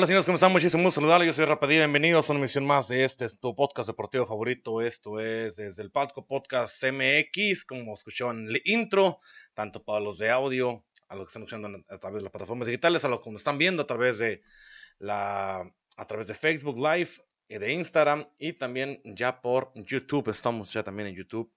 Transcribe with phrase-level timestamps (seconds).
[0.00, 0.52] Hola señores, ¿cómo están?
[0.52, 1.26] Muchísimo saludarles.
[1.26, 1.80] Yo soy Rapadilla.
[1.80, 4.80] Bienvenidos a una emisión más de este tu podcast deportivo favorito.
[4.80, 9.20] Esto es desde el Palco Podcast MX, como escuchó en el intro,
[9.52, 12.66] tanto para los de audio, a los que están escuchando a través de las plataformas
[12.66, 14.40] digitales, a los que nos están viendo a través de
[15.00, 17.10] la a través de Facebook Live
[17.46, 20.30] y de Instagram y también ya por YouTube.
[20.30, 21.52] Estamos ya también en YouTube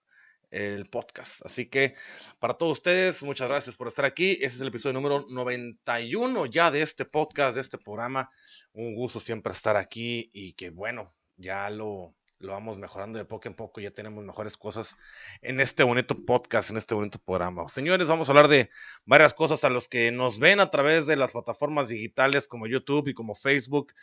[0.53, 1.43] el podcast.
[1.45, 1.95] Así que
[2.39, 4.33] para todos ustedes, muchas gracias por estar aquí.
[4.33, 8.29] Este es el episodio número 91 ya de este podcast, de este programa.
[8.71, 13.47] Un gusto siempre estar aquí y que bueno, ya lo, lo vamos mejorando de poco
[13.47, 13.81] en poco.
[13.81, 14.95] Ya tenemos mejores cosas
[15.41, 17.67] en este bonito podcast, en este bonito programa.
[17.69, 18.69] Señores, vamos a hablar de
[19.05, 23.07] varias cosas a los que nos ven a través de las plataformas digitales como YouTube
[23.07, 23.93] y como Facebook.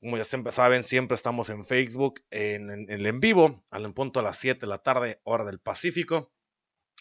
[0.00, 4.60] Como ya saben, siempre estamos en Facebook, en, en vivo, al punto a las 7
[4.60, 6.32] de la tarde, hora del Pacífico,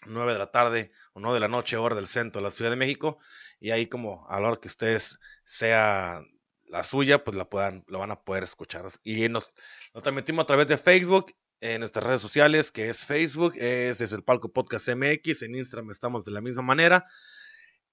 [0.06, 2.72] 9 de la tarde o 9 de la noche, hora del centro de la Ciudad
[2.72, 3.20] de México.
[3.60, 6.22] Y ahí como a la hora que ustedes sea
[6.66, 8.86] la suya, pues la puedan, lo van a poder escuchar.
[9.04, 9.54] Y nos,
[9.94, 14.16] nos transmitimos a través de Facebook, en nuestras redes sociales, que es Facebook, es desde
[14.16, 17.06] el Palco Podcast MX, en Instagram estamos de la misma manera.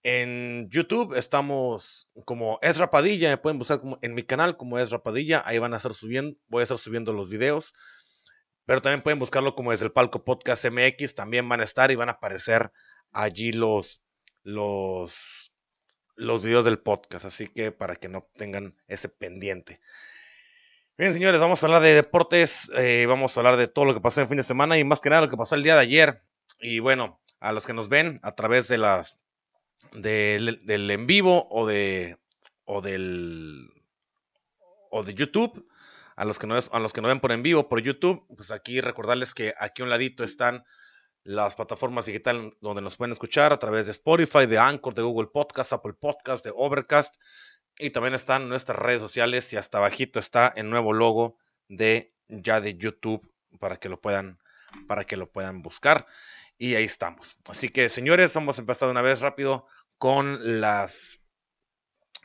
[0.07, 4.91] En YouTube estamos como Es Rapadilla, me pueden buscar como, en mi canal como Es
[4.91, 7.73] Rapadilla, ahí van a estar subiendo, voy a estar subiendo los videos,
[8.67, 11.97] pero también pueden buscarlo como desde el palco podcast MX, también van a estar y
[11.97, 12.71] van a aparecer
[13.13, 14.03] allí los,
[14.43, 15.55] los,
[16.17, 19.81] los videos del podcast, así que para que no tengan ese pendiente.
[20.99, 24.03] Bien, señores, vamos a hablar de deportes, eh, vamos a hablar de todo lo que
[24.03, 25.81] pasó el fin de semana y más que nada lo que pasó el día de
[25.81, 26.23] ayer.
[26.61, 29.24] Y bueno, a los que nos ven a través de las
[29.95, 32.19] del, en vivo o de
[32.65, 33.71] o del
[34.91, 35.67] o de YouTube
[36.17, 38.51] a los que no a los que no ven por en vivo por YouTube pues
[38.51, 40.65] aquí recordarles que aquí a un ladito están
[41.23, 45.29] las plataformas digitales donde nos pueden escuchar a través de Spotify, de Anchor, de Google
[45.33, 47.15] Podcast, Apple Podcast, de Overcast
[47.79, 51.39] y también están nuestras redes sociales y hasta abajito está el nuevo logo
[51.69, 53.27] de ya de YouTube
[53.59, 54.39] para que lo puedan
[54.87, 56.07] para que lo puedan buscar
[56.59, 57.37] y ahí estamos.
[57.49, 59.67] Así que señores, vamos a empezar una vez rápido
[59.99, 61.21] con las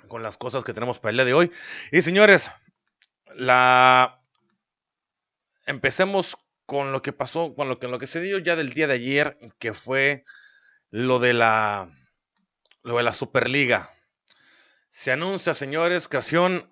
[0.08, 1.52] con las cosas que tenemos para el día de hoy.
[1.92, 2.50] Y señores,
[3.36, 4.22] la
[5.66, 8.88] empecemos con lo que pasó, con lo que, lo que se dio ya del día
[8.88, 10.24] de ayer, que fue
[10.90, 11.90] lo de la
[12.84, 13.94] lo de la Superliga.
[14.92, 16.72] Se anuncia, señores, creación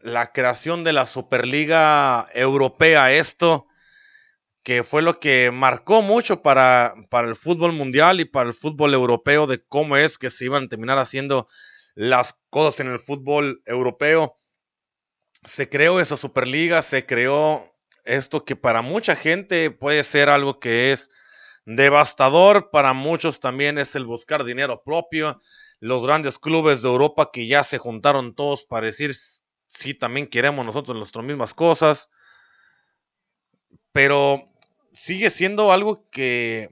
[0.00, 3.12] la creación de la Superliga Europea.
[3.12, 3.66] Esto
[4.66, 8.94] que fue lo que marcó mucho para, para el fútbol mundial y para el fútbol
[8.94, 11.46] europeo de cómo es que se iban a terminar haciendo
[11.94, 14.40] las cosas en el fútbol europeo.
[15.44, 20.90] Se creó esa Superliga, se creó esto que para mucha gente puede ser algo que
[20.90, 21.10] es
[21.64, 25.40] devastador, para muchos también es el buscar dinero propio.
[25.78, 29.14] Los grandes clubes de Europa que ya se juntaron todos para decir,
[29.68, 32.10] sí, también queremos nosotros nuestras mismas cosas.
[33.92, 34.50] Pero
[34.96, 36.70] sigue siendo algo que,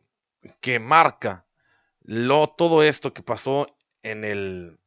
[0.61, 1.47] que marca
[2.03, 4.79] lo, todo esto que pasó en el,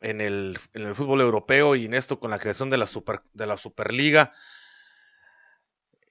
[0.00, 3.22] en el, en el fútbol europeo y en esto con la creación de la, super,
[3.32, 4.32] de la Superliga.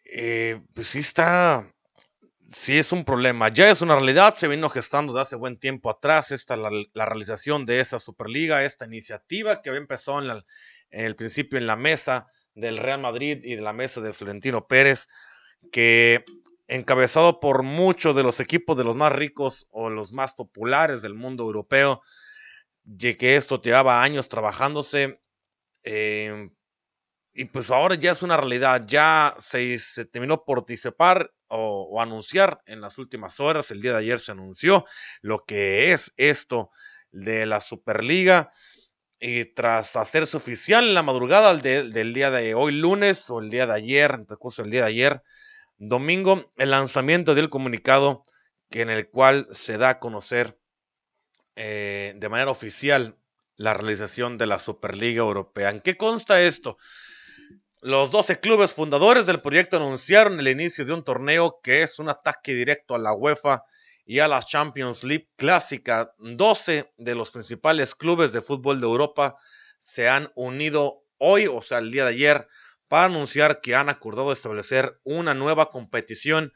[0.06, 1.72] Eh, pues sí está,
[2.52, 3.50] sí es un problema.
[3.50, 7.06] Ya es una realidad, se vino gestando desde hace buen tiempo atrás esta, la, la
[7.06, 10.44] realización de esa Superliga, esta iniciativa que había empezado en,
[10.90, 14.68] en, el principio en la mesa del Real Madrid y de la mesa de Florentino
[14.68, 15.08] Pérez,
[15.72, 16.26] que
[16.70, 21.16] encabezado por muchos de los equipos de los más ricos o los más populares del
[21.16, 22.02] mundo europeo,
[22.86, 25.20] y que esto llevaba años trabajándose.
[25.84, 26.50] Eh,
[27.34, 29.80] y pues ahora ya es una realidad, ya se,
[30.12, 34.32] terminó por disipar o, o, anunciar en las últimas horas, el día de ayer se
[34.32, 34.86] anunció
[35.22, 36.72] lo que es esto
[37.12, 38.52] de la Superliga.
[39.22, 43.50] Y tras hacerse oficial en la madrugada del, del día de hoy lunes o el
[43.50, 45.24] día de ayer, en el curso del día de ayer,
[45.80, 48.24] Domingo, el lanzamiento del comunicado
[48.70, 50.60] que en el cual se da a conocer
[51.56, 53.18] eh, de manera oficial
[53.56, 55.70] la realización de la Superliga Europea.
[55.70, 56.78] ¿En qué consta esto?
[57.82, 62.10] Los 12 clubes fundadores del proyecto anunciaron el inicio de un torneo que es un
[62.10, 63.64] ataque directo a la UEFA
[64.06, 66.14] y a la Champions League clásica.
[66.18, 69.38] 12 de los principales clubes de fútbol de Europa
[69.82, 72.48] se han unido hoy, o sea, el día de ayer,
[72.90, 76.52] para anunciar que han acordado establecer una nueva competición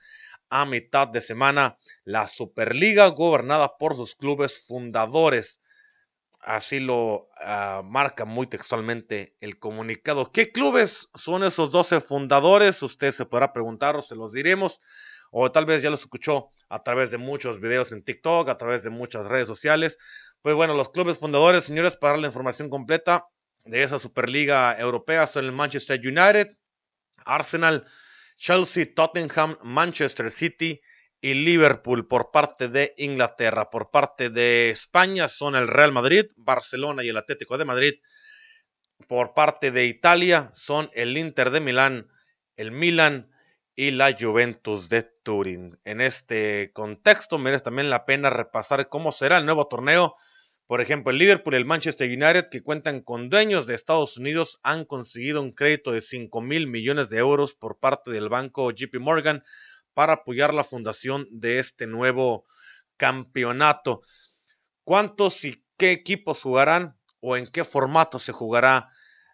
[0.50, 5.63] a mitad de semana, la Superliga gobernada por sus clubes fundadores.
[6.41, 10.31] Así lo ah, marca muy textualmente el comunicado.
[10.31, 12.83] ¿Qué clubes son esos 12 fundadores?
[12.83, 14.81] Usted se podrá preguntar o se los diremos.
[15.31, 18.83] O tal vez ya los escuchó a través de muchos videos en TikTok, a través
[18.83, 19.97] de muchas redes sociales.
[20.41, 23.25] Pues bueno, los clubes fundadores, señores, para la información completa
[23.63, 26.57] de esa Superliga Europea son el Manchester United,
[27.25, 27.86] Arsenal,
[28.38, 30.81] Chelsea, Tottenham, Manchester City,
[31.24, 33.69] y Liverpool por parte de Inglaterra.
[33.69, 37.94] Por parte de España son el Real Madrid, Barcelona y el Atlético de Madrid.
[39.07, 42.10] Por parte de Italia son el Inter de Milán,
[42.57, 43.31] el Milan
[43.74, 45.80] y la Juventus de Turín.
[45.86, 50.15] En este contexto merece también la pena repasar cómo será el nuevo torneo.
[50.68, 54.60] Por ejemplo, el Liverpool y el Manchester United, que cuentan con dueños de Estados Unidos,
[54.63, 58.95] han conseguido un crédito de 5 mil millones de euros por parte del banco JP
[59.00, 59.44] Morgan
[59.94, 62.45] para apoyar la fundación de este nuevo
[62.98, 64.01] campeonato.
[64.86, 68.89] ¿Cuántos y qué equipos jugarán o en qué formato se jugará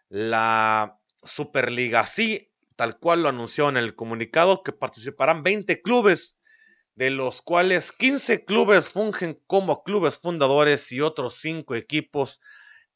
[0.10, 2.08] la Superliga?
[2.08, 6.39] Sí, tal cual lo anunció en el comunicado, que participarán 20 clubes,
[7.00, 12.42] de los cuales 15 clubes fungen como clubes fundadores y otros 5 equipos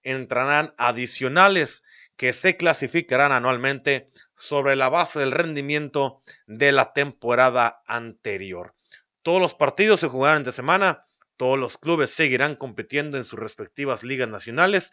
[0.01, 1.83] entrarán adicionales
[2.17, 8.75] que se clasificarán anualmente sobre la base del rendimiento de la temporada anterior.
[9.21, 11.07] Todos los partidos se jugarán de semana,
[11.37, 14.91] todos los clubes seguirán compitiendo en sus respectivas ligas nacionales,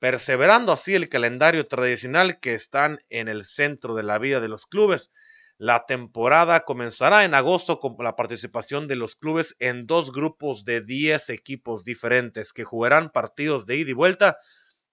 [0.00, 4.66] perseverando así el calendario tradicional que están en el centro de la vida de los
[4.66, 5.12] clubes.
[5.60, 10.80] La temporada comenzará en agosto con la participación de los clubes en dos grupos de
[10.80, 14.38] 10 equipos diferentes que jugarán partidos de ida y vuelta.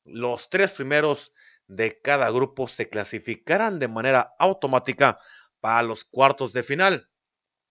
[0.04, 1.32] Los tres primeros
[1.68, 5.20] de cada grupo se clasificarán de manera automática
[5.62, 7.10] para los cuartos de final.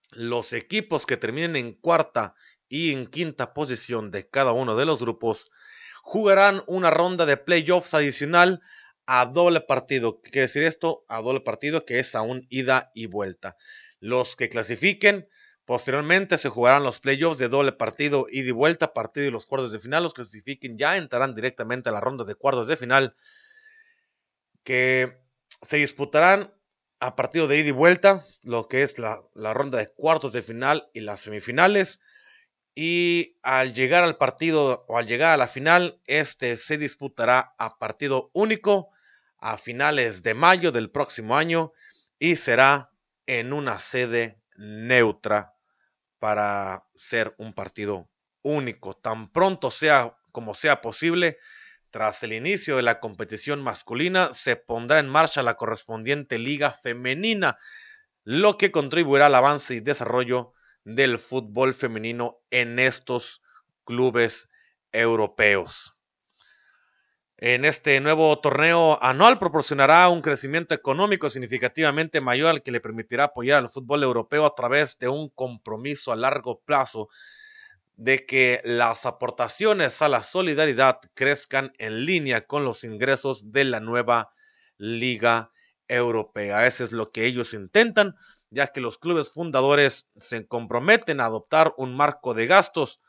[0.09, 2.33] Los equipos que terminen en cuarta
[2.67, 5.51] y en quinta posición de cada uno de los grupos
[6.01, 8.59] jugarán una ronda de playoffs adicional
[9.07, 10.21] a doble partido.
[10.21, 11.05] ¿Qué quiere decir esto?
[11.07, 13.57] A doble partido que es aún ida y vuelta.
[13.99, 15.27] Los que clasifiquen
[15.65, 19.71] posteriormente se jugarán los playoffs de doble partido ida y vuelta, partido y los cuartos
[19.71, 20.03] de final.
[20.03, 23.15] Los que clasifiquen ya entrarán directamente a la ronda de cuartos de final
[24.63, 25.17] que
[25.67, 26.53] se disputarán
[26.99, 30.89] a partido de ida y vuelta, lo que es la, ronda de cuartos de final
[30.93, 32.01] y las semifinales.
[32.75, 37.77] Y al llegar al partido o al llegar a la final, este se disputará a
[37.77, 38.91] partido único
[39.39, 41.71] a finales de mayo del próximo año
[42.19, 42.91] y será
[43.25, 45.53] en una sede neutra
[46.19, 48.09] para ser un partido
[48.41, 48.95] único.
[48.95, 51.37] Tan pronto sea como sea posible,
[51.89, 57.57] tras el inicio de la competición masculina, se pondrá en marcha la correspondiente liga femenina,
[58.23, 63.41] lo que contribuirá al avance y desarrollo del fútbol femenino en estos
[63.83, 64.49] clubes
[64.91, 65.96] europeos.
[67.39, 73.25] En este nuevo torneo anual proporcionará un crecimiento económico significativamente mayor al que le permitirá
[73.25, 77.09] apoyar al fútbol europeo a través de un compromiso a largo plazo
[77.95, 83.79] de que las aportaciones a la solidaridad crezcan en línea con los ingresos de la
[83.81, 84.31] nueva
[84.79, 85.51] Liga
[85.87, 86.65] Europea.
[86.65, 88.15] Eso es lo que ellos intentan,
[88.49, 92.99] ya que los clubes fundadores se comprometen a adoptar un marco de gastos.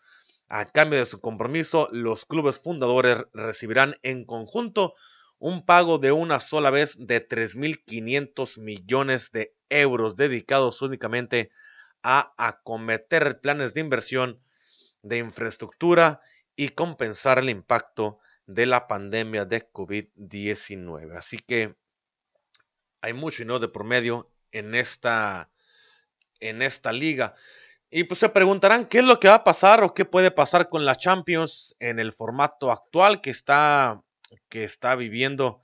[0.49, 4.95] A cambio de su compromiso, los clubes fundadores recibirán en conjunto
[5.39, 11.51] un pago de una sola vez de 3.500 millones de euros dedicados únicamente
[12.03, 14.41] a acometer planes de inversión
[15.03, 16.21] de infraestructura
[16.57, 21.17] y compensar el impacto de la pandemia de COVID-19.
[21.17, 21.77] Así que
[23.01, 25.51] hay mucho no de promedio en esta,
[26.41, 27.37] en esta liga.
[27.91, 30.69] Y pues se preguntarán qué es lo que va a pasar o qué puede pasar
[30.69, 34.03] con la Champions en el formato actual que está,
[34.51, 35.63] que está viviendo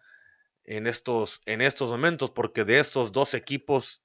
[0.64, 4.02] en estos, en estos momentos, porque de estos dos equipos,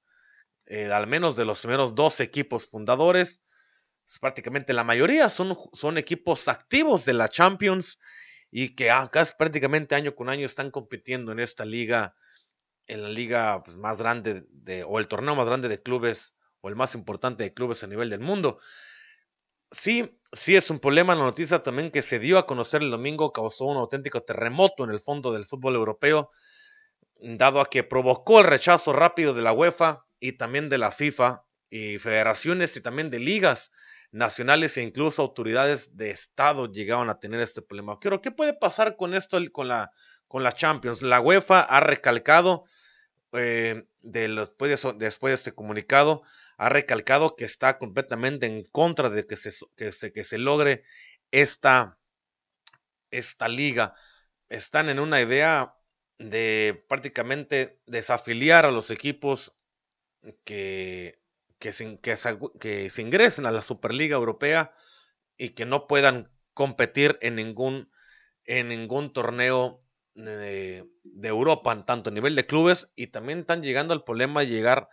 [0.66, 3.42] eh, al menos de los primeros dos equipos fundadores,
[4.04, 7.98] pues, prácticamente la mayoría son, son equipos activos de la Champions
[8.50, 12.14] y que acá prácticamente año con año están compitiendo en esta liga,
[12.86, 16.68] en la liga pues, más grande de, o el torneo más grande de clubes o
[16.68, 18.58] el más importante de clubes a nivel del mundo.
[19.72, 21.14] Sí, sí es un problema.
[21.14, 24.90] La noticia también que se dio a conocer el domingo causó un auténtico terremoto en
[24.90, 26.30] el fondo del fútbol europeo,
[27.20, 31.44] dado a que provocó el rechazo rápido de la UEFA y también de la FIFA
[31.70, 33.70] y federaciones y también de ligas
[34.12, 38.00] nacionales e incluso autoridades de Estado llegaron a tener este problema.
[38.00, 39.92] Pero, ¿qué puede pasar con esto, con la,
[40.26, 41.02] con Champions?
[41.02, 42.64] La UEFA ha recalcado
[43.32, 46.22] eh, de los, después, de, después de este comunicado,
[46.60, 50.84] ha recalcado que está completamente en contra de que se, que se, que se logre
[51.30, 51.98] esta,
[53.10, 53.94] esta liga.
[54.50, 55.74] Están en una idea
[56.18, 59.56] de prácticamente desafiliar a los equipos
[60.44, 61.22] que,
[61.58, 62.18] que, se, que,
[62.60, 64.74] que se ingresen a la Superliga Europea
[65.38, 67.90] y que no puedan competir en ningún,
[68.44, 69.82] en ningún torneo
[70.14, 70.86] de,
[71.22, 74.90] Europa, tanto a nivel de clubes, y también están llegando al problema de llegar,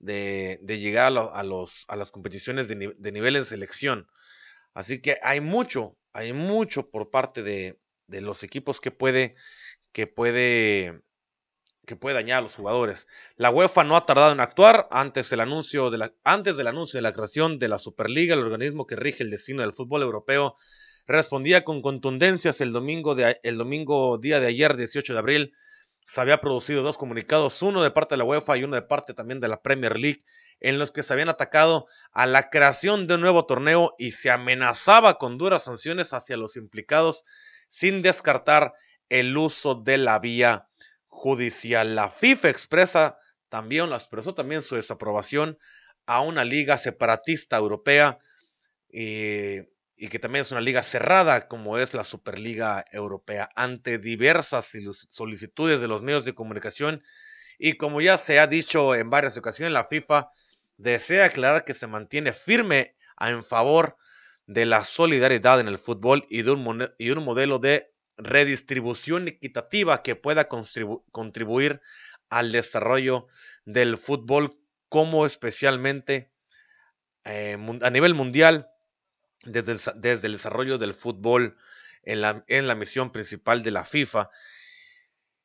[0.00, 2.76] de, llegar a, lo, a, los, a las competiciones de,
[3.12, 4.08] nivel en selección.
[4.74, 9.36] Así que hay mucho, hay mucho por parte de, de los equipos que puede,
[9.92, 11.02] que puede
[11.86, 13.08] que puede dañar a los jugadores.
[13.36, 16.98] La UEFA no ha tardado en actuar antes, del anuncio de la, antes del anuncio
[16.98, 20.54] de la creación de la Superliga, el organismo que rige el destino del fútbol europeo,
[21.08, 25.52] respondía con contundencias el domingo, de, el domingo día de ayer, 18 de abril.
[26.12, 29.14] Se había producido dos comunicados, uno de parte de la UEFA y uno de parte
[29.14, 30.18] también de la Premier League,
[30.58, 34.28] en los que se habían atacado a la creación de un nuevo torneo y se
[34.32, 37.24] amenazaba con duras sanciones hacia los implicados,
[37.68, 38.72] sin descartar
[39.08, 40.66] el uso de la vía
[41.06, 41.94] judicial.
[41.94, 43.16] La FIFA expresa
[43.48, 45.58] también, expresó también su desaprobación
[46.06, 48.18] a una liga separatista europea
[48.88, 49.58] y,
[50.00, 53.50] y, que también es una liga cerrada como es la Superliga Europea.
[53.54, 54.72] Ante diversas
[55.10, 57.02] solicitudes de los medios de comunicación
[57.58, 60.30] y como ya se ha dicho en varias ocasiones la FIFA
[60.78, 63.98] desea aclarar que se mantiene firme en favor
[64.46, 70.02] de la solidaridad en el fútbol y de un, y un modelo de redistribución equitativa
[70.02, 71.82] que pueda contribuir
[72.30, 73.26] al desarrollo
[73.66, 74.56] del fútbol
[74.88, 76.32] como especialmente
[77.24, 78.69] eh, a nivel mundial
[79.44, 81.56] desde el, desde el, desarrollo del fútbol
[82.02, 84.30] en la, en la, misión principal de la FIFA.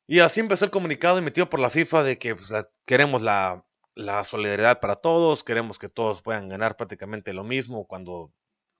[0.06, 2.52] Y así empezó el comunicado emitido por la FIFA de que pues,
[2.84, 8.32] queremos la, la solidaridad para todos, queremos que todos puedan ganar prácticamente lo mismo cuando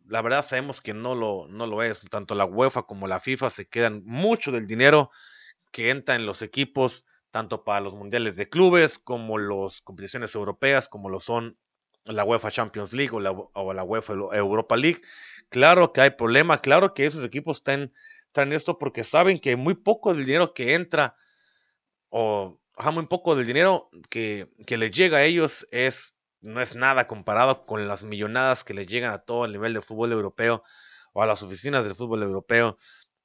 [0.08, 2.00] la verdad sabemos que no lo, no lo es.
[2.10, 5.10] Tanto la UEFA como la FIFA se quedan mucho del dinero
[5.72, 10.88] que entra en los equipos, tanto para los mundiales de clubes como las competiciones europeas,
[10.88, 11.58] como lo son
[12.06, 13.32] la UEFA Champions League o la,
[13.74, 15.02] la UEFA Europa League.
[15.48, 17.92] Claro que hay problema, claro que esos equipos están,
[18.32, 21.16] traen esto porque saben que muy poco del dinero que entra
[22.08, 22.60] o
[22.92, 27.66] muy poco del dinero que, que les llega a ellos es no es nada comparado
[27.66, 30.62] con las millonadas que le llegan a todo el nivel del fútbol europeo
[31.12, 32.76] o a las oficinas del fútbol europeo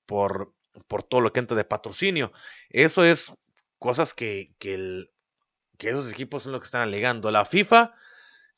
[0.06, 0.54] por,
[0.88, 2.32] por todo lo que entra de patrocinio.
[2.70, 3.34] Eso es
[3.78, 5.06] cosas que, que,
[5.78, 7.30] que esos equipos son lo que están alegando.
[7.32, 7.94] La FIFA,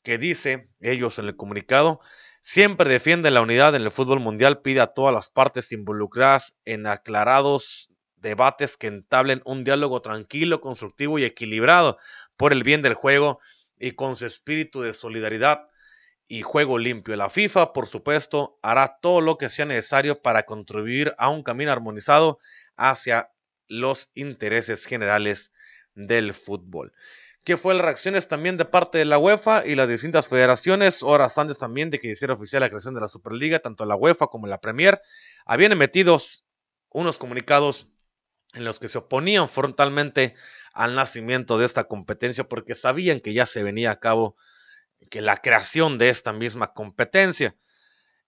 [0.04, 2.00] que dice ellos en el comunicado,
[2.42, 6.86] siempre defiende la unidad en el fútbol mundial, pide a todas las partes involucradas en
[6.86, 11.98] aclarados debates que entablen un diálogo tranquilo, constructivo y equilibrado
[12.36, 13.40] por el bien del juego
[13.78, 15.68] y con su espíritu de solidaridad
[16.28, 17.16] y juego limpio.
[17.16, 21.72] La FIFA, por supuesto, hará todo lo que sea necesario para contribuir a un camino
[21.72, 22.38] armonizado
[22.76, 23.30] hacia
[23.68, 25.52] los intereses generales
[25.94, 26.92] del fútbol.
[27.44, 31.02] ¿Qué fue las reacciones también de parte de la UEFA y las distintas federaciones?
[31.02, 34.28] Horas antes también de que hiciera oficial la creación de la Superliga, tanto la UEFA
[34.28, 35.02] como la Premier
[35.44, 36.18] habían emitido
[36.88, 37.86] unos comunicados
[38.54, 40.34] en los que se oponían frontalmente
[40.72, 44.36] al nacimiento de esta competencia porque sabían que ya se venía a cabo
[45.10, 47.56] que la creación de esta misma competencia.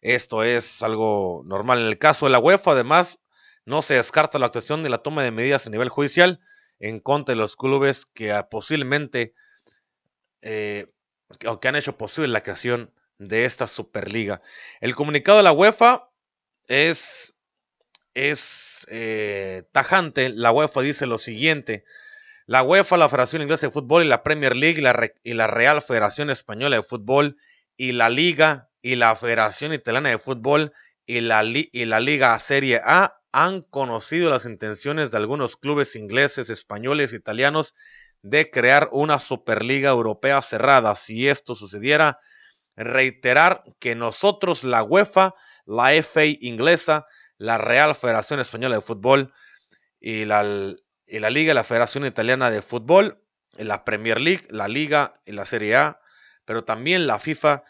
[0.02, 2.72] Esto es algo normal en el caso de la UEFA.
[2.72, 3.18] Además,
[3.64, 6.38] no se descarta la actuación de la toma de medidas a nivel judicial
[6.78, 9.34] en contra de los clubes que posiblemente
[10.42, 10.86] eh,
[11.46, 14.42] o que han hecho posible la creación de esta Superliga.
[14.80, 16.08] El comunicado de la UEFA
[16.68, 17.34] es,
[18.14, 20.28] es eh, tajante.
[20.28, 21.84] La UEFA dice lo siguiente.
[22.46, 24.78] La UEFA, la Federación Inglesa de Fútbol y la Premier League
[25.24, 27.38] y la, Real Federación Española de Fútbol
[27.76, 30.72] y la Liga y la Federación Italiana de Fútbol
[31.06, 36.48] y la, y la Liga Serie A han conocido las intenciones de algunos clubes ingleses,
[36.48, 37.74] españoles, italianos
[38.22, 40.96] de crear una Superliga Europea cerrada.
[40.96, 42.18] Si esto sucediera,
[42.76, 45.34] reiterar que nosotros, la UEFA,
[45.66, 47.04] la FA inglesa,
[47.36, 49.34] la Real Federación Española de Fútbol
[50.00, 50.74] y la,
[51.06, 53.22] y la Liga, la Federación Italiana de Fútbol,
[53.58, 56.00] la Premier League, la Liga y la Serie A,
[56.46, 57.64] pero también la FIFA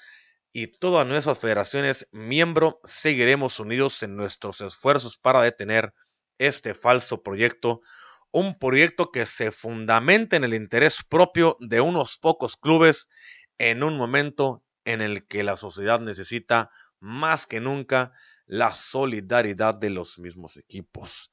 [0.58, 5.92] y todas nuestras federaciones miembro seguiremos unidos en nuestros esfuerzos para detener
[6.38, 7.82] este falso proyecto,
[8.30, 13.10] un proyecto que se fundamenta en el interés propio de unos pocos clubes
[13.58, 16.70] en un momento en el que la sociedad necesita
[17.00, 18.12] más que nunca
[18.46, 21.32] la solidaridad de los mismos equipos.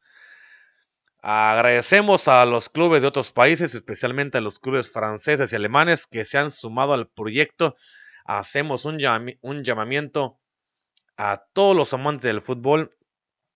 [1.22, 6.26] Agradecemos a los clubes de otros países, especialmente a los clubes franceses y alemanes que
[6.26, 7.78] se han sumado al proyecto.
[8.26, 9.00] Hacemos un,
[9.64, 10.40] llamamiento
[11.18, 12.96] a todos los amantes del fútbol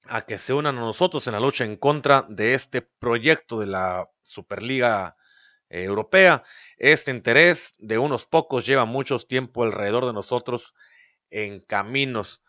[0.05, 3.67] a que se unan a nosotros en la lucha en contra de este proyecto de
[3.67, 5.15] la Superliga
[5.69, 6.43] Europea.
[6.77, 10.73] Este interés de unos pocos lleva mucho tiempo alrededor de nosotros
[11.29, 12.43] en caminos.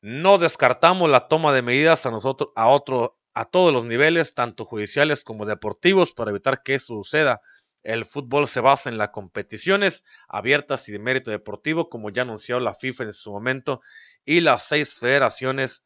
[0.00, 4.64] No descartamos la toma de medidas a nosotros, a otro, a todos los niveles, tanto
[4.64, 7.40] judiciales como deportivos, para evitar que eso suceda.
[7.82, 12.60] El fútbol se basa en las competiciones abiertas y de mérito deportivo, como ya anunció
[12.60, 13.80] la FIFA en su momento,
[14.24, 15.84] y las seis federaciones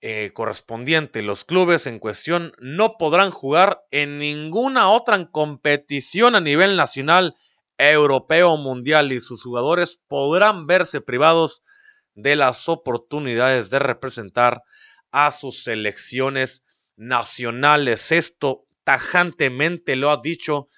[0.00, 1.22] eh, correspondientes.
[1.22, 7.36] Los clubes en cuestión no podrán jugar en ninguna otra competición a nivel nacional,
[7.78, 11.62] europeo o mundial, y sus jugadores podrán verse privados
[12.14, 14.62] de las oportunidades de representar
[15.10, 16.64] a sus selecciones
[16.96, 18.12] nacionales.
[18.12, 20.68] Esto tajantemente lo ha dicho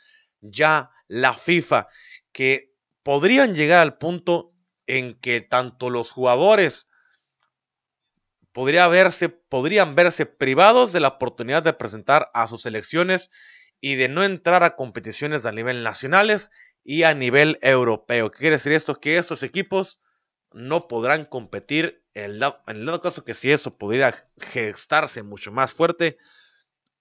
[0.44, 1.88] ya la FIFA,
[2.32, 2.72] que
[3.02, 4.52] podrían llegar al punto
[4.86, 6.88] en que tanto los jugadores
[8.52, 13.30] podría verse, podrían verse privados de la oportunidad de presentar a sus selecciones
[13.80, 16.50] y de no entrar a competiciones a nivel nacionales
[16.84, 18.30] y a nivel europeo.
[18.30, 19.00] ¿Qué quiere decir esto?
[19.00, 19.98] Que estos equipos
[20.52, 26.16] no podrán competir en el, dado caso que si eso pudiera gestarse mucho más fuerte,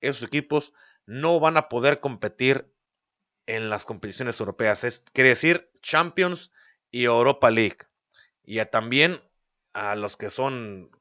[0.01, 0.73] esos equipos
[1.05, 2.72] no van a poder competir
[3.45, 4.83] en las competiciones europeas.
[4.83, 6.51] Es, quiere decir Champions
[6.91, 7.77] y Europa League.
[8.43, 9.21] Y también
[9.73, 10.91] a los que son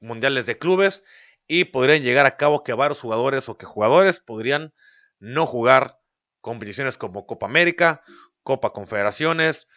[0.00, 1.02] mundiales de clubes.
[1.46, 4.72] Y podrían llegar a cabo que varios jugadores o que jugadores podrían
[5.18, 6.00] no jugar
[6.40, 8.02] competiciones como Copa América,
[8.42, 9.68] Copa Confederaciones,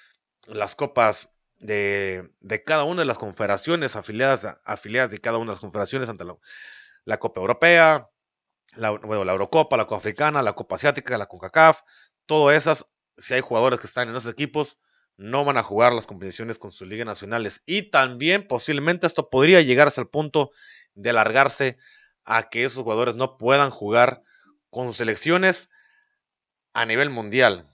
[0.46, 2.32] las copas de,
[2.66, 6.26] cada una de las confederaciones afiliadas, afiliadas de cada una de las confederaciones ante
[7.06, 8.10] la, Copa Europea,
[8.78, 11.82] la, la Eurocopa, la Copa Africana, la Copa Asiática, la CONCACAF,
[12.26, 12.86] todas esas,
[13.18, 14.78] si hay jugadores que están en esos equipos,
[15.18, 17.64] no van a jugar las competiciones con sus ligas nacionales.
[17.66, 20.52] Y también posiblemente esto podría llegar hasta el punto
[20.94, 21.78] de alargarse
[22.24, 24.22] a que esos jugadores no puedan jugar
[24.70, 25.70] con selecciones
[26.74, 27.70] a nivel mundial.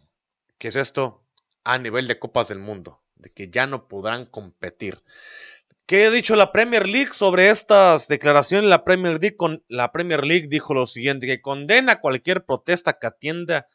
[0.58, 1.26] ¿Qué es esto?
[1.66, 5.02] A nivel de Copas del Mundo de que ya no podrán competir.
[5.86, 8.70] ¿Qué ha dicho la Premier League sobre estas declaraciones?
[8.70, 13.68] La Premier League, dijo lo siguiente, que condena cualquier protesta que atienda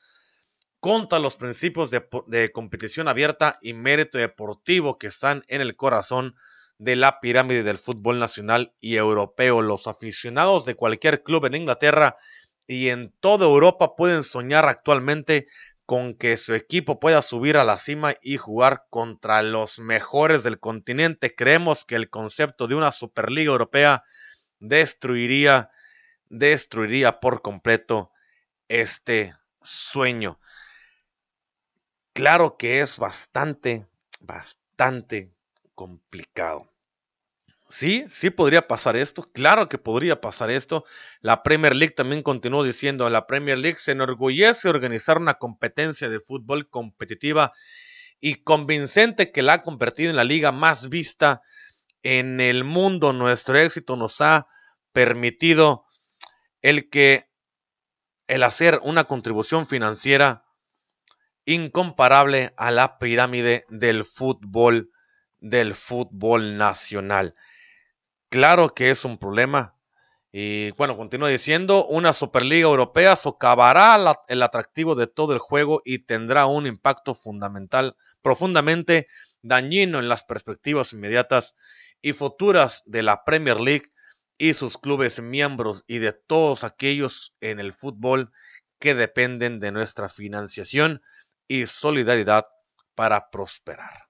[0.80, 6.34] contra los principios de competición abierta y mérito deportivo que están en el corazón
[6.78, 9.60] de la pirámide del fútbol nacional y europeo.
[9.60, 12.16] Los aficionados de cualquier club en Inglaterra
[12.66, 15.46] y en toda Europa pueden soñar actualmente
[15.88, 20.60] con que su equipo pueda subir a la cima y jugar contra los mejores del
[20.60, 21.34] continente.
[21.34, 24.04] Creemos que el concepto de una Superliga Europea
[24.58, 25.70] destruiría,
[26.28, 28.12] destruiría por completo
[28.68, 30.38] este sueño.
[32.12, 33.86] Claro que es bastante,
[34.20, 35.32] bastante
[35.74, 36.70] complicado.
[37.70, 39.30] Sí, sí podría pasar esto.
[39.32, 40.84] Claro que podría pasar esto.
[41.20, 46.18] La Premier League también continuó diciendo, la Premier League se enorgullece organizar una competencia de
[46.18, 47.52] fútbol competitiva
[48.20, 51.42] y convincente que la ha convertido en la liga más vista
[52.02, 53.12] en el mundo.
[53.12, 54.46] Nuestro éxito nos ha
[54.92, 55.84] permitido
[56.62, 57.28] el que
[58.28, 60.44] el hacer una contribución financiera
[61.44, 64.90] incomparable a la pirámide del fútbol
[65.40, 67.34] del fútbol nacional.
[68.30, 69.74] Claro que es un problema.
[70.30, 73.96] Y bueno, continúa diciendo, una Superliga Europea socavará
[74.28, 79.08] el atractivo de todo el juego y tendrá un impacto fundamental, profundamente
[79.40, 81.54] dañino en las perspectivas inmediatas
[82.02, 83.92] y futuras de la Premier League
[84.36, 88.30] y sus clubes miembros y de todos aquellos en el fútbol
[88.78, 91.02] que dependen de nuestra financiación
[91.48, 92.46] y solidaridad
[92.94, 94.08] para prosperar.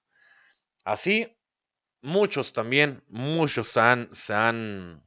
[0.83, 1.38] Así,
[2.01, 5.03] muchos también, muchos han, se han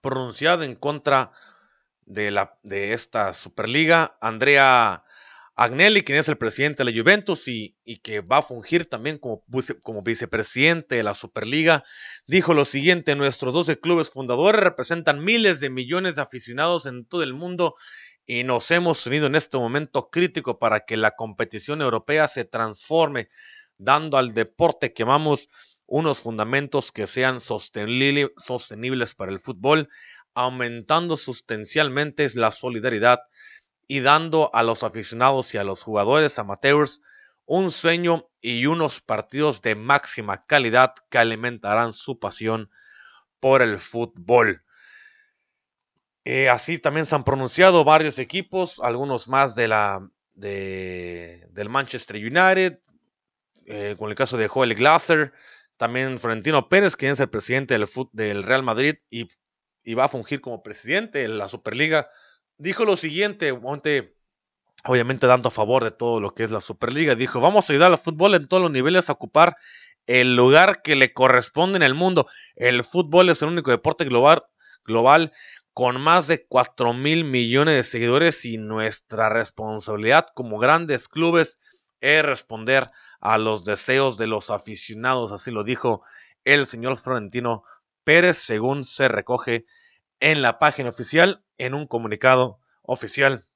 [0.00, 1.32] pronunciado en contra
[2.06, 4.16] de, la, de esta Superliga.
[4.20, 5.04] Andrea
[5.54, 9.18] Agnelli, quien es el presidente de la Juventus y, y que va a fungir también
[9.18, 9.44] como,
[9.82, 11.84] como, vicepresidente de la Superliga,
[12.26, 17.22] dijo lo siguiente, nuestros 12 clubes fundadores representan miles de millones de aficionados en todo
[17.22, 17.74] el mundo
[18.24, 23.28] y nos hemos unido en este momento crítico para que la competición europea se transforme
[23.84, 25.48] dando al deporte que amamos
[25.86, 29.88] unos fundamentos que sean sostenibles para el fútbol,
[30.34, 33.20] aumentando sustancialmente la solidaridad
[33.86, 37.02] y dando a los aficionados y a los jugadores amateurs
[37.44, 42.70] un sueño y unos partidos de máxima calidad que alimentarán su pasión
[43.40, 44.62] por el fútbol.
[46.24, 52.16] Eh, así también se han pronunciado varios equipos, algunos más de la, de, del Manchester
[52.16, 52.78] United,
[53.74, 55.32] eh, con el caso de Joel Glasser,
[55.78, 57.74] también Florentino Pérez, quien es el presidente
[58.12, 59.30] del, Real Madrid y,
[59.82, 62.10] y, va a fungir como presidente de la Superliga,
[62.58, 63.50] dijo lo siguiente,
[64.84, 67.92] obviamente dando a favor de todo lo que es la Superliga, dijo, vamos a ayudar
[67.92, 69.56] al fútbol en todos los niveles a ocupar
[70.06, 72.26] el lugar que le corresponde en el mundo.
[72.56, 74.44] El fútbol es el único deporte global,
[74.84, 75.32] global
[75.72, 81.58] con más de 4 mil millones de seguidores y nuestra responsabilidad como grandes clubes
[82.02, 82.90] es responder
[83.22, 86.02] a los deseos de los aficionados, así lo dijo
[86.44, 87.62] el señor Florentino
[88.04, 89.64] Pérez, según se recoge
[90.18, 93.46] en la página oficial, en un comunicado oficial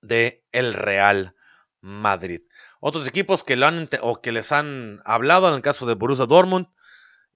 [0.00, 1.34] de el Real
[1.82, 2.40] Madrid.
[2.80, 6.26] Otros equipos que, lo han, o que les han hablado en el caso de Borussia
[6.26, 6.68] Dortmund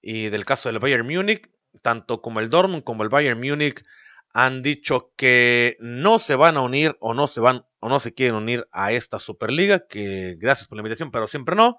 [0.01, 3.85] y del caso del Bayern Múnich tanto como el Dortmund como el Bayern Múnich
[4.33, 8.13] han dicho que no se van a unir o no se van o no se
[8.13, 11.77] quieren unir a esta Superliga, que gracias por la invitación, pero siempre no.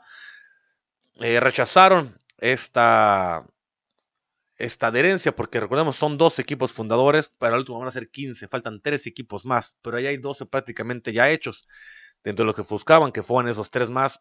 [1.15, 3.47] Eh, rechazaron esta,
[4.59, 8.49] esta adherencia, porque recordemos, son dos equipos fundadores, pero al último van a ser 15,
[8.49, 11.67] faltan tres equipos más, pero ahí hay 12 prácticamente ya hechos,
[12.23, 14.21] dentro de lo que buscaban, que fueron esos tres más.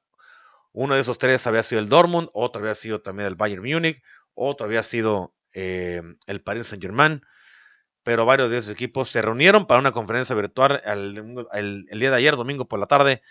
[0.72, 4.02] Uno de esos tres había sido el Dortmund, otro había sido también el Bayern Múnich,
[4.36, 7.22] otro había sido eh, el Paris Saint Germain,
[8.04, 12.36] pero varios de esos equipos se reunieron para una conferencia virtual el, día de ayer,
[12.36, 13.22] domingo por la tarde,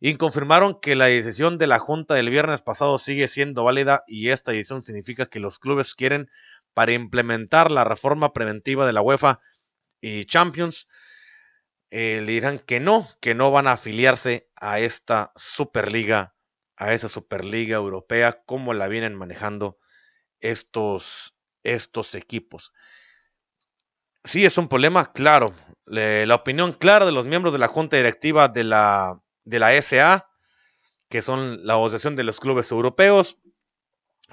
[0.00, 4.28] y confirmaron que la decisión de la Junta del viernes pasado sigue siendo válida y
[4.28, 6.30] esta decisión significa que los clubes quieren
[6.72, 9.40] para implementar la reforma preventiva de la UEFA
[10.00, 10.88] y Champions,
[11.90, 16.34] eh, le dirán que no, que no van a afiliarse a esta Superliga,
[16.76, 19.78] a esa Superliga Europea, como la vienen manejando
[20.38, 22.72] estos, estos equipos.
[24.24, 25.54] Sí, es un problema, claro.
[25.86, 30.28] la opinión clara de los miembros de la Junta Directiva de la, de la SA,
[31.08, 33.38] que son la Asociación de los Clubes Europeos,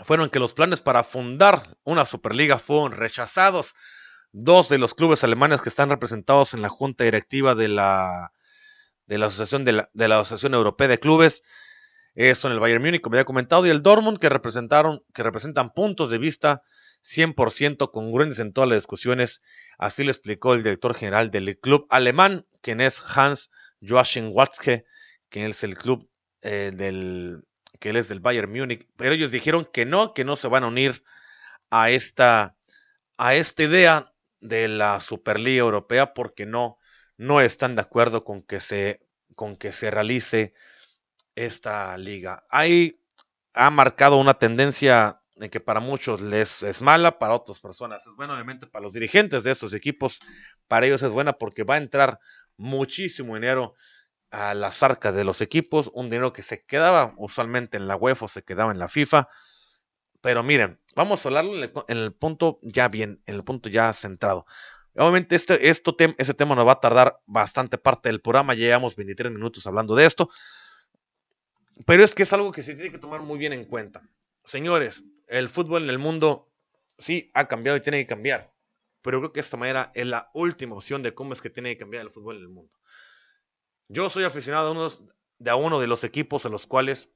[0.03, 3.75] fueron que los planes para fundar una Superliga fueron rechazados.
[4.31, 8.33] Dos de los clubes alemanes que están representados en la Junta Directiva de la,
[9.07, 11.43] de la Asociación, de la, de la Asociación Europea de Clubes
[12.13, 15.21] eh, son el Bayern Múnich, como ya he comentado, y el Dortmund, que, representaron, que
[15.21, 16.63] representan puntos de vista
[17.07, 19.41] 100% congruentes en todas las discusiones.
[19.77, 23.49] Así lo explicó el director general del club alemán, quien es Hans
[23.81, 24.85] Joachim Watzke,
[25.29, 26.09] que es el club
[26.41, 27.43] eh, del
[27.79, 28.87] que es del Bayern Múnich.
[28.97, 31.03] Pero ellos dijeron que no, que no se van a unir
[31.69, 32.55] a esta,
[33.17, 36.77] a esta idea de la Superliga Europea porque no,
[37.17, 39.01] no están de acuerdo con que se,
[39.35, 40.53] con que se realice
[41.35, 42.45] esta liga.
[42.49, 42.99] Ahí
[43.53, 45.21] ha marcado una tendencia
[45.51, 49.43] que para muchos les es mala, para otras personas es buena, obviamente para los dirigentes
[49.43, 50.19] de estos equipos,
[50.67, 52.19] para ellos es buena porque va a entrar
[52.57, 53.75] muchísimo dinero
[54.31, 58.25] a las arcas de los equipos, un dinero que se quedaba usualmente en la UEFA
[58.25, 59.29] o se quedaba en la FIFA.
[60.21, 61.53] Pero miren, vamos a hablarlo
[61.87, 64.45] en el punto ya bien, en el punto ya centrado.
[64.95, 69.67] Obviamente este, este tema nos va a tardar bastante parte del programa, llevamos 23 minutos
[69.67, 70.29] hablando de esto,
[71.85, 74.01] pero es que es algo que se tiene que tomar muy bien en cuenta.
[74.47, 76.49] Señores, el fútbol en el mundo
[76.97, 78.53] sí ha cambiado y tiene que cambiar.
[79.01, 81.79] Pero creo que esta manera es la última opción de cómo es que tiene que
[81.79, 82.71] cambiar el fútbol en el mundo.
[83.89, 84.89] Yo soy aficionado a uno
[85.37, 87.13] de, a uno de los equipos en los cuales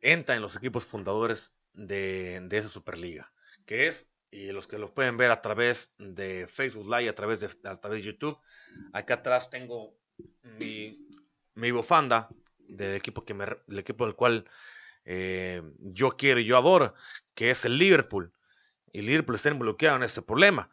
[0.00, 3.32] entran los equipos fundadores de, esa Superliga,
[3.64, 7.38] que es, y los que lo pueden ver a través de Facebook Live, a través
[7.38, 8.36] de, a través de YouTube,
[8.92, 9.96] acá atrás tengo
[10.42, 11.08] mi,
[11.54, 14.44] mi bufanda del equipo, que me, del equipo del cual
[15.04, 16.94] eh, yo quiero y yo adoro,
[17.34, 18.32] que es el Liverpool.
[18.92, 20.70] Y Liverpool está involucrado en este problema.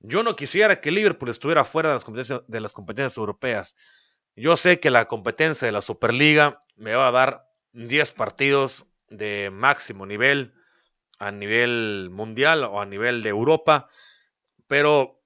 [0.00, 3.76] Yo no quisiera que Liverpool estuviera fuera de las competencias, de las competencias europeas.
[4.36, 9.50] Yo sé que la competencia de la Superliga me va a dar 10 partidos de
[9.52, 10.54] máximo nivel
[11.18, 13.88] a nivel mundial o a nivel de Europa,
[14.68, 15.20] pero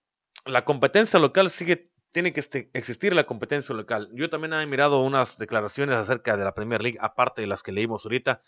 [0.47, 4.11] la competencia local sigue tiene que este, existir la competencia local.
[4.13, 7.73] Yo también he mirado unas declaraciones acerca de la Premier League, aparte de las que
[7.73, 8.43] leímos ahorita,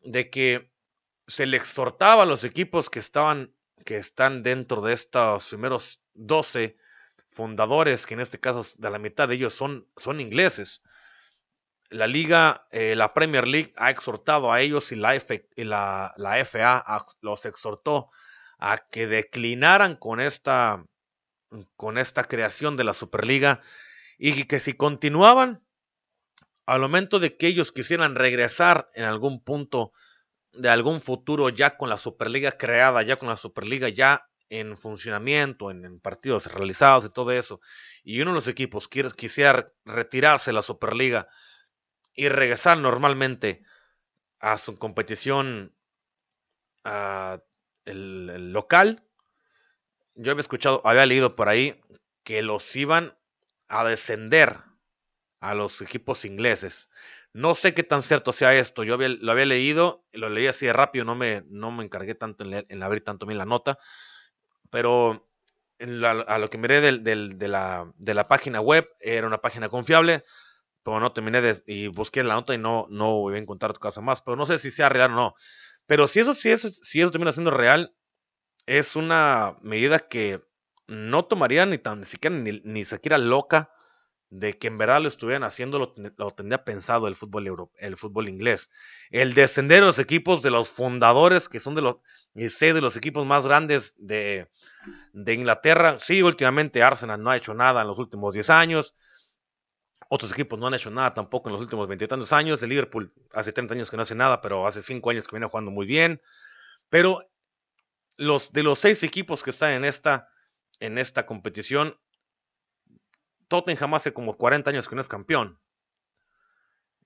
[0.00, 0.72] de que
[1.28, 6.76] se le exhortaba a los equipos que estaban, que están dentro de estos primeros 12
[7.30, 10.82] fundadores, que en este caso de la mitad de ellos son, son ingleses.
[11.88, 16.12] La liga, eh, la Premier League ha exhortado a ellos y la, F, y la,
[16.16, 16.84] la FA
[17.20, 18.10] los exhortó
[18.58, 20.84] a que declinaran con esta
[21.76, 23.62] con esta creación de la Superliga
[24.18, 25.62] y que si continuaban,
[26.66, 29.92] al momento de que ellos quisieran regresar en algún punto
[30.52, 35.70] de algún futuro ya con la Superliga creada, ya con la Superliga ya en funcionamiento,
[35.70, 37.60] en, partidos realizados y todo eso,
[38.04, 41.28] y uno de los equipos quisiera retirarse de la Superliga
[42.14, 43.62] y regresar normalmente
[44.38, 45.74] a su competición
[47.84, 49.02] el, local,
[50.16, 51.80] yo había escuchado, había leído por ahí
[52.24, 53.16] que los iban
[53.68, 54.58] a descender
[55.40, 56.88] a los equipos ingleses.
[57.32, 58.82] No sé qué tan cierto sea esto.
[58.82, 62.44] Yo lo había leído, lo leí así de rápido, no me, no me encargué tanto
[62.44, 63.78] en, en abrir tanto bien la nota.
[64.70, 65.28] Pero
[65.78, 66.92] a lo que miré de,
[67.48, 70.24] la, de, la, página web, era una página confiable,
[70.82, 73.80] pero no terminé de, y busqué la nota y no, no voy a encontrar tu
[73.80, 74.22] casa más.
[74.22, 75.34] Pero no sé si sea real o no.
[75.86, 77.94] Pero si eso, si eso, si eso termina siendo real,
[78.66, 80.42] es una medida que
[80.86, 83.70] no tomaría ni tan siquiera ni, ni siquiera loca
[84.30, 88.70] de que en verdad lo estuvieran haciendo, lo, tendría pensado el fútbol, el fútbol inglés.
[89.10, 91.96] El descender de los equipos de los fundadores, que son de los,
[92.34, 94.48] de los equipos más grandes de,
[95.12, 95.98] de Inglaterra.
[96.00, 98.96] Sí, últimamente Arsenal no ha hecho nada en los últimos 10 años.
[100.08, 102.62] Otros equipos no han hecho nada tampoco en los últimos 20 tantos años.
[102.62, 105.46] El Liverpool hace 30 años que no hace nada, pero hace 5 años que viene
[105.46, 106.20] jugando muy bien.
[106.90, 107.28] Pero
[108.16, 110.28] los, de los 6 equipos que están en esta,
[110.80, 111.98] en esta competición,
[113.48, 115.60] Tottenham hace como 40 años que no es campeón.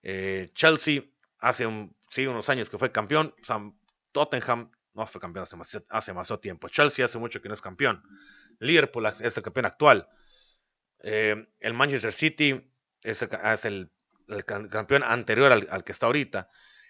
[0.02, 1.02] Eh, Chelsea
[1.38, 3.34] hace un, sí, unos años que fue campeón.
[4.12, 5.56] Tottenham no fue campeón hace,
[6.12, 6.68] más, hace tiempo.
[6.68, 8.02] Chelsea hace mucho que no es campeón.
[8.58, 10.08] Liverpool es el campeón actual.
[11.02, 13.22] Eh, el Manchester City es
[13.64, 13.90] el,
[14.46, 16.48] campeón anterior al, que está ahorita.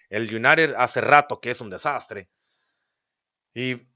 [0.09, 2.29] El United hace rato que es un desastre.
[3.53, 3.90] Y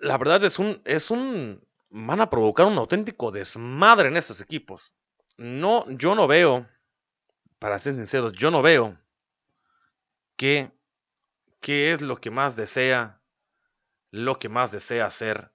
[0.00, 4.94] la verdad es un, es un, van a provocar un auténtico desmadre en esos equipos.
[5.36, 6.68] No, yo no veo,
[7.58, 8.98] para ser sinceros, yo no veo
[10.36, 10.70] qué,
[11.60, 13.20] qué es lo que más desea,
[14.10, 15.52] lo que más desea hacer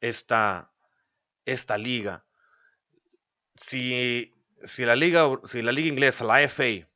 [0.00, 0.72] esta,
[1.44, 2.24] esta liga.
[3.56, 5.24] Si, si, la liga.
[5.44, 6.88] si la liga inglesa, la FA,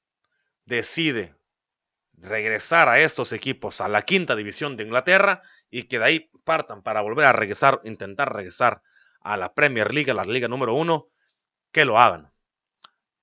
[0.64, 1.37] decide
[2.20, 6.82] regresar a estos equipos a la quinta división de Inglaterra y que de ahí partan
[6.82, 8.82] para volver a regresar, intentar regresar
[9.20, 11.08] a la Premier League, a la liga número uno,
[11.72, 12.32] que lo hagan.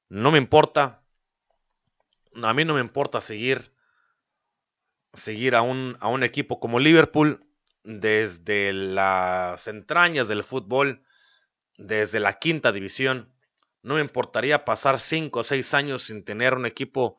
[0.09, 1.01] No me importa,
[2.41, 3.73] a mí no me importa seguir,
[5.13, 7.45] seguir a un, a un equipo como Liverpool
[7.83, 11.03] desde las entrañas del fútbol,
[11.77, 13.33] desde la quinta división.
[13.81, 17.17] No me importaría pasar cinco o seis años sin tener un equipo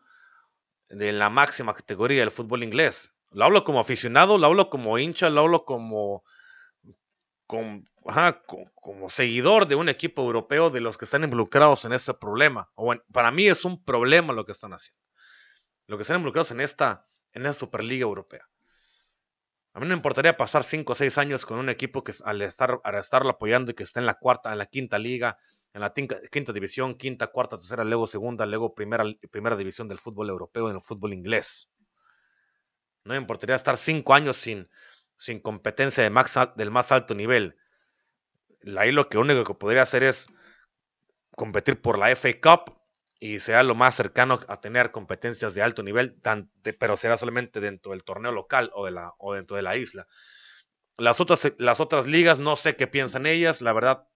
[0.89, 3.13] de la máxima categoría del fútbol inglés.
[3.31, 6.25] Lo hablo como aficionado, lo hablo como hincha, lo hablo como,
[7.47, 12.71] como, seguidor de un equipo europeo de los que están involucrados en ese problema.
[13.13, 15.03] Para mí es un problema lo que están haciendo.
[15.87, 18.49] Lo que están involucrados en esta, en Superliga Europea.
[19.73, 22.41] A mí no me importaría pasar 5 o 6 años con un equipo que al,
[22.41, 25.37] estar, al estarlo apoyando y que esté en la cuarta, en la quinta liga,
[25.77, 30.31] en la quinta, división, quinta, cuarta, tercera, luego segunda, luego primera, primera división del fútbol
[30.31, 31.69] europeo, en el fútbol inglés.
[33.05, 34.71] No me importaría estar cinco años sin,
[35.19, 37.59] sin competencia de max, del más alto nivel.
[38.79, 40.29] Ahí lo que único que podría hacer es
[41.33, 42.75] competir por la FA Cup
[43.21, 46.19] y sea lo más cercano a tener competencias de alto nivel,
[46.79, 50.07] pero será solamente dentro del torneo local o, de la, o dentro de la isla.
[50.97, 54.09] Las otras, las otras ligas, no sé qué piensan ellas, la verdad,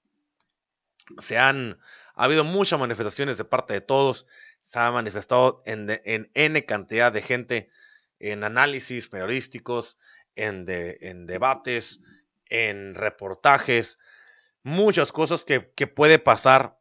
[1.18, 1.78] se han,
[2.14, 4.26] ha habido muchas manifestaciones de parte de todos,
[4.64, 7.70] se ha manifestado en, en N cantidad de gente
[8.18, 9.98] en análisis periodísticos,
[10.36, 12.00] en, en debates,
[12.46, 13.98] en reportajes,
[14.62, 16.78] muchas cosas que, puede pasar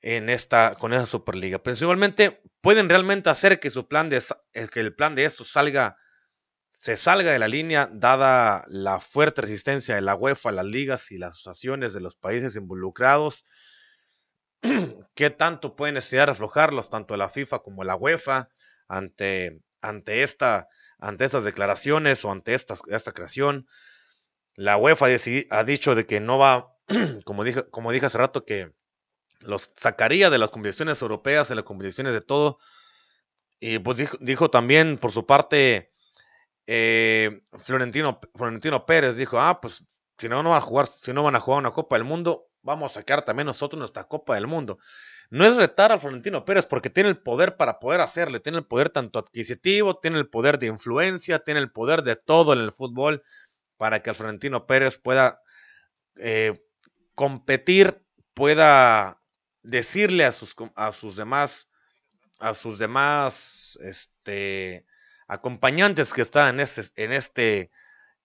[0.00, 1.62] en esta, con esa Superliga.
[1.62, 5.96] Principalmente pueden realmente hacer que su plan de eh, que el plan de esto salga
[6.82, 11.16] se salga de la línea dada la fuerte resistencia de la UEFA, las ligas y
[11.16, 13.46] las asociaciones de los países involucrados.
[15.14, 18.48] ¿Qué tanto pueden necesidad aflojarlos tanto la FIFA como la UEFA
[18.88, 20.66] ante, ante, esta,
[20.98, 23.68] ante estas declaraciones o ante esta, esta creación?
[24.56, 25.06] La UEFA
[25.50, 26.74] ha dicho de que no va,
[27.24, 28.72] como dije, como dije hace rato, que
[29.38, 32.58] los sacaría de las competiciones europeas, de las competiciones de todo.
[33.60, 35.91] Y pues dijo, dijo también por su parte
[36.74, 41.36] eh, Florentino, Florentino Pérez dijo, ah, pues si no, van a jugar, si no van
[41.36, 44.78] a jugar una Copa del Mundo, vamos a sacar también nosotros nuestra Copa del Mundo.
[45.28, 48.64] No es retar a Florentino Pérez porque tiene el poder para poder hacerle, tiene el
[48.64, 52.72] poder tanto adquisitivo, tiene el poder de influencia, tiene el poder de todo en el
[52.72, 53.22] fútbol
[53.76, 55.42] para que el Florentino Pérez pueda
[56.16, 56.58] eh,
[57.14, 59.20] competir, pueda
[59.62, 61.70] decirle a sus, a sus demás,
[62.38, 64.86] a sus demás, este,
[65.32, 67.70] acompañantes que están en este, en este,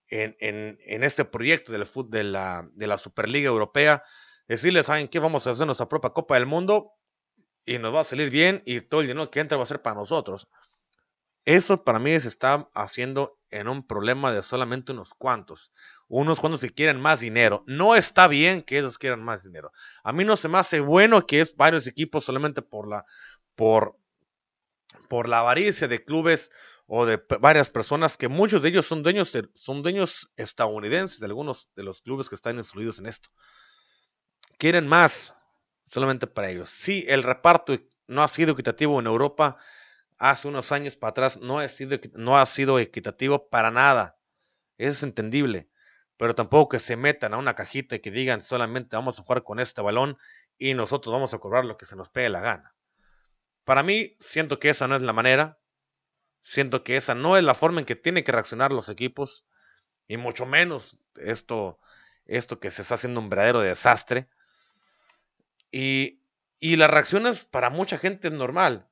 [0.08, 4.04] en, este proyecto del de la, de la Superliga Europea,
[4.46, 5.18] decirles, ¿saben qué?
[5.18, 6.92] Vamos a hacer nuestra propia Copa del Mundo
[7.64, 9.80] y nos va a salir bien y todo el dinero que entra va a ser
[9.80, 10.48] para nosotros.
[11.44, 15.72] Eso para mí se está haciendo en un problema de solamente unos cuantos.
[16.06, 17.64] Unos cuantos que quieren más dinero.
[17.66, 19.72] No está bien que ellos quieran más dinero.
[20.02, 23.06] A mí no se me hace bueno que es varios equipos solamente por la,
[23.54, 23.96] por,
[25.08, 26.50] por la avaricia de clubes
[26.90, 31.70] o de varias personas que muchos de ellos son dueños, son dueños estadounidenses de algunos
[31.76, 33.28] de los clubes que están incluidos en esto.
[34.56, 35.34] Quieren más
[35.86, 36.70] solamente para ellos.
[36.70, 39.58] Sí, el reparto no ha sido equitativo en Europa
[40.16, 44.18] hace unos años para atrás no ha sido, no ha sido equitativo para nada.
[44.78, 45.68] Es entendible.
[46.16, 49.44] Pero tampoco que se metan a una cajita y que digan solamente vamos a jugar
[49.44, 50.16] con este balón
[50.56, 52.74] y nosotros vamos a cobrar lo que se nos pegue la gana.
[53.64, 55.58] Para mí, siento que esa no es la manera.
[56.48, 59.44] Siento que esa no es la forma en que tienen que reaccionar los equipos.
[60.06, 61.78] Y mucho menos esto,
[62.24, 64.28] esto que se está haciendo un verdadero desastre.
[65.70, 66.22] Y,
[66.58, 68.88] y las reacciones para mucha gente es normal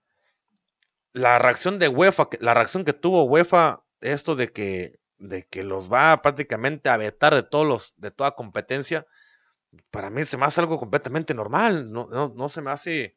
[1.17, 5.91] la reacción de UEFA, la reacción que tuvo UEFA, esto de que, de que los
[5.91, 9.07] va prácticamente a vetar de todos los, de toda competencia,
[9.91, 13.17] para mí se me hace algo completamente normal, no, no, se me hace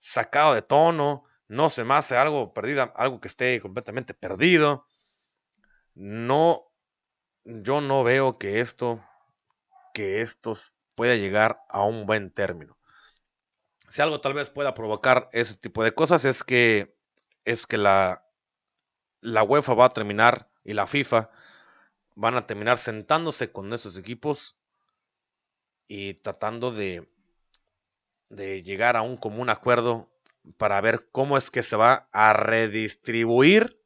[0.00, 4.86] sacado de tono, no se me hace algo perdido, algo que esté completamente perdido.
[5.94, 6.72] No,
[7.44, 9.04] yo no veo que esto,
[9.94, 10.56] que esto
[10.94, 12.78] pueda llegar a un buen término.
[13.90, 16.96] Si algo tal vez pueda provocar ese tipo de cosas es que
[17.44, 18.24] es que la,
[19.20, 21.30] la UEFA va a terminar y la FIFA
[22.14, 24.56] van a terminar sentándose con esos equipos
[25.88, 27.06] y tratando de,
[28.30, 30.08] de llegar a un común acuerdo
[30.56, 33.80] para ver cómo es que se va a redistribuir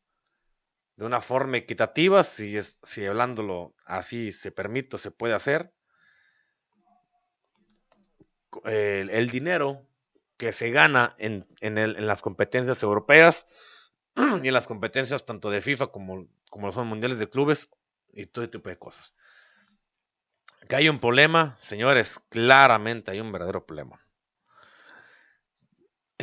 [0.96, 5.72] de una forma equitativa, si, es, si hablándolo así se permite, se puede hacer,
[8.64, 9.86] el dinero
[10.36, 11.46] que se gana en,
[12.06, 13.46] las competencias europeas
[14.16, 17.70] y en las competencias tanto de FIFA como, como son mundiales de clubes
[18.12, 19.14] y todo tipo de cosas.
[20.68, 24.03] Que hay un problema, señores, claramente hay un verdadero problema.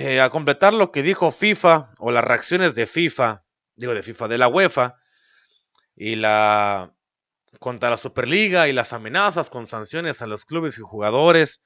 [0.03, 3.43] Eh, a completar lo que dijo FIFA o las reacciones de FIFA,
[3.75, 4.95] digo de FIFA, de la UEFA
[5.95, 6.95] y la
[7.59, 11.61] contra la Superliga y las amenazas con sanciones a los clubes y jugadores,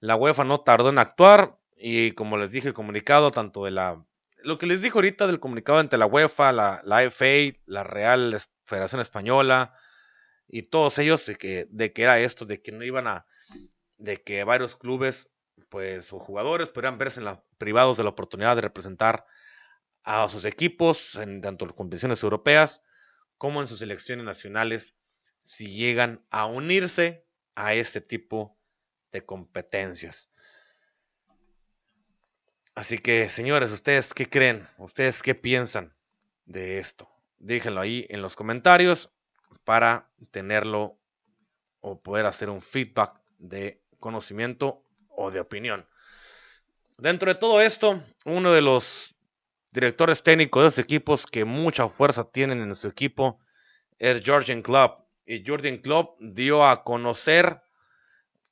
[0.00, 4.02] la UEFA no tardó en actuar y como les dije, el comunicado tanto de la...
[4.38, 8.40] Lo que les dije ahorita del comunicado entre la UEFA, la, la FA, la Real
[8.64, 9.74] Federación Española
[10.46, 13.26] y todos ellos de que, de que era esto, de que no iban a...
[13.98, 15.30] de que varios clubes
[15.68, 17.20] pues o jugadores podrían verse
[17.58, 19.24] privados de la oportunidad de representar
[20.02, 22.82] a sus equipos en tanto en competiciones europeas
[23.36, 24.96] como en sus selecciones nacionales
[25.44, 28.58] si llegan a unirse a ese tipo
[29.12, 30.30] de competencias.
[32.74, 34.68] Así que, señores, ¿ustedes qué creen?
[34.76, 35.96] ¿Ustedes qué piensan
[36.44, 37.08] de esto?
[37.38, 39.12] Déjenlo ahí en los comentarios
[39.64, 40.98] para tenerlo
[41.80, 44.84] o poder hacer un feedback de conocimiento
[45.18, 45.84] o de opinión.
[46.96, 49.16] Dentro de todo esto, uno de los
[49.72, 53.40] directores técnicos de los equipos que mucha fuerza tienen en su equipo
[53.98, 55.06] es Jorgen Klopp.
[55.26, 57.60] Y Jorgen Klopp dio a conocer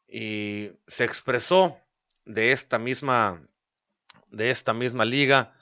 [0.09, 1.79] y se expresó
[2.25, 3.41] de esta misma
[4.31, 5.55] de esta misma liga,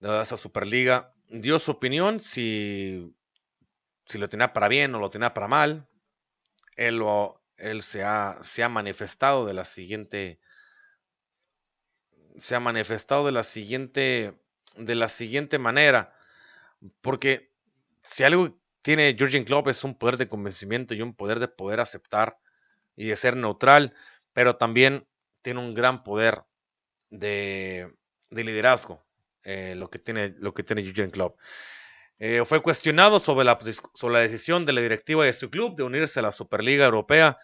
[0.00, 3.14] de esa Superliga, dio su opinión si,
[4.06, 5.88] si lo tenía para bien o lo tenía para mal.
[6.76, 10.40] Él, lo, él se, ha, se ha manifestado de la siguiente
[12.38, 14.34] se ha manifestado de la siguiente
[14.76, 16.14] de la siguiente manera
[17.00, 17.52] porque
[18.02, 21.80] si algo tiene Jurgen Klopp es un poder de convencimiento y un poder de poder
[21.80, 22.38] aceptar
[22.96, 23.94] y de ser neutral
[24.32, 25.06] pero también
[25.42, 26.44] tiene un gran poder
[27.10, 27.92] de,
[28.30, 29.04] liderazgo,
[29.42, 31.38] eh, lo, que tiene, lo que tiene Jurgen Klopp.
[32.20, 33.58] Eh, fue cuestionado sobre la,
[34.20, 37.38] decisión de la directiva de su club de unirse a la Superliga Europea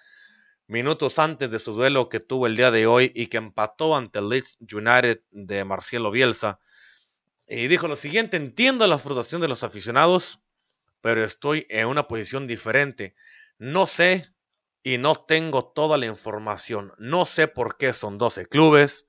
[0.67, 4.19] minutos antes de su duelo que tuvo el día de hoy y que empató ante
[4.19, 6.59] el Leeds United de Marcelo Bielsa.
[7.47, 10.41] Y dijo lo siguiente, entiendo la frustración de los aficionados,
[11.01, 13.15] pero estoy en una posición diferente.
[13.59, 14.35] No sé
[14.83, 16.93] y no tengo toda la información.
[16.99, 19.07] No sé por qué son 12 clubes.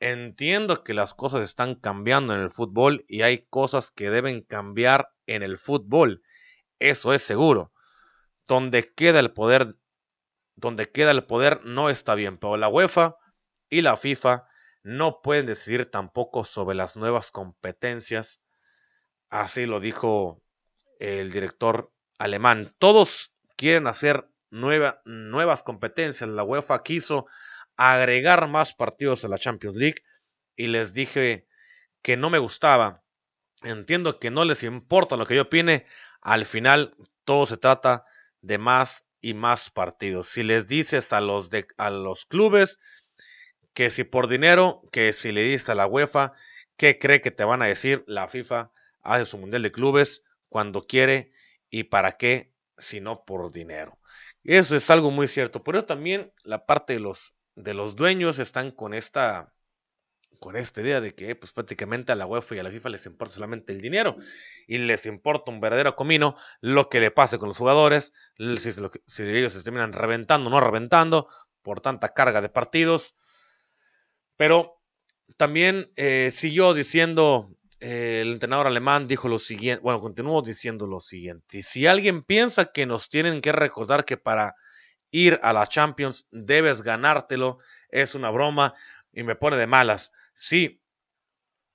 [0.00, 5.10] Entiendo que las cosas están cambiando en el fútbol y hay cosas que deben cambiar
[5.26, 6.22] en el fútbol.
[6.78, 7.70] Eso es seguro.
[8.48, 9.76] Donde queda el poder,
[10.56, 13.16] donde queda el poder no está bien, pero la UEFA
[13.68, 14.48] y la FIFA
[14.82, 18.40] no pueden decidir tampoco sobre las nuevas competencias.
[19.28, 20.42] Así lo dijo
[20.98, 22.70] el director alemán.
[22.78, 26.30] Todos quieren hacer nuevas competencias.
[26.30, 27.26] La UEFA quiso
[27.80, 30.02] agregar más partidos a la Champions League
[30.54, 31.46] y les dije
[32.02, 33.02] que no me gustaba.
[33.62, 35.86] Entiendo que no les importa lo que yo opine.
[36.20, 38.04] Al final todo se trata
[38.42, 40.28] de más y más partidos.
[40.28, 42.78] Si les dices a los, a los clubes
[43.72, 46.34] que si por dinero, que si le dices a la UEFA,
[46.76, 48.04] ¿qué cree que te van a decir?
[48.06, 51.32] La FIFA hace su mundial de clubes cuando quiere
[51.70, 53.98] y para qué, si no por dinero.
[54.44, 55.62] Eso es algo muy cierto.
[55.64, 59.52] Por eso también la parte de los, de los dueños están con esta,
[60.38, 63.06] con esta idea de que pues prácticamente a la UEFA y a la FIFA les
[63.06, 64.16] importa solamente el dinero
[64.66, 69.52] y les importa un verdadero comino lo que le pase con los jugadores, si, ellos
[69.52, 71.28] se terminan reventando o no reventando
[71.62, 73.14] por tanta carga de partidos.
[74.36, 74.80] Pero
[75.36, 81.00] también eh, siguió diciendo eh, el entrenador alemán dijo lo siguiente, bueno, continuó diciendo lo
[81.00, 84.54] siguiente, si alguien piensa que nos tienen que recordar que para
[85.10, 87.58] ir a la Champions debes ganártelo,
[87.88, 88.74] es una broma
[89.12, 90.12] y me pone de malas.
[90.34, 90.82] Sí,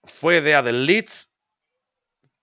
[0.03, 1.29] fue idea del Leeds,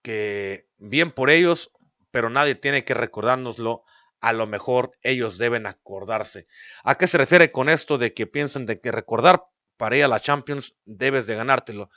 [0.02, 1.70] que bien por ellos,
[2.10, 3.84] pero nadie tiene que recordárnoslo.
[4.20, 6.46] A lo mejor ellos deben acordarse.
[6.84, 9.44] ¿A qué se refiere con esto de que piensan de que recordar
[9.76, 11.90] para ir a la Champions debes de ganártelo?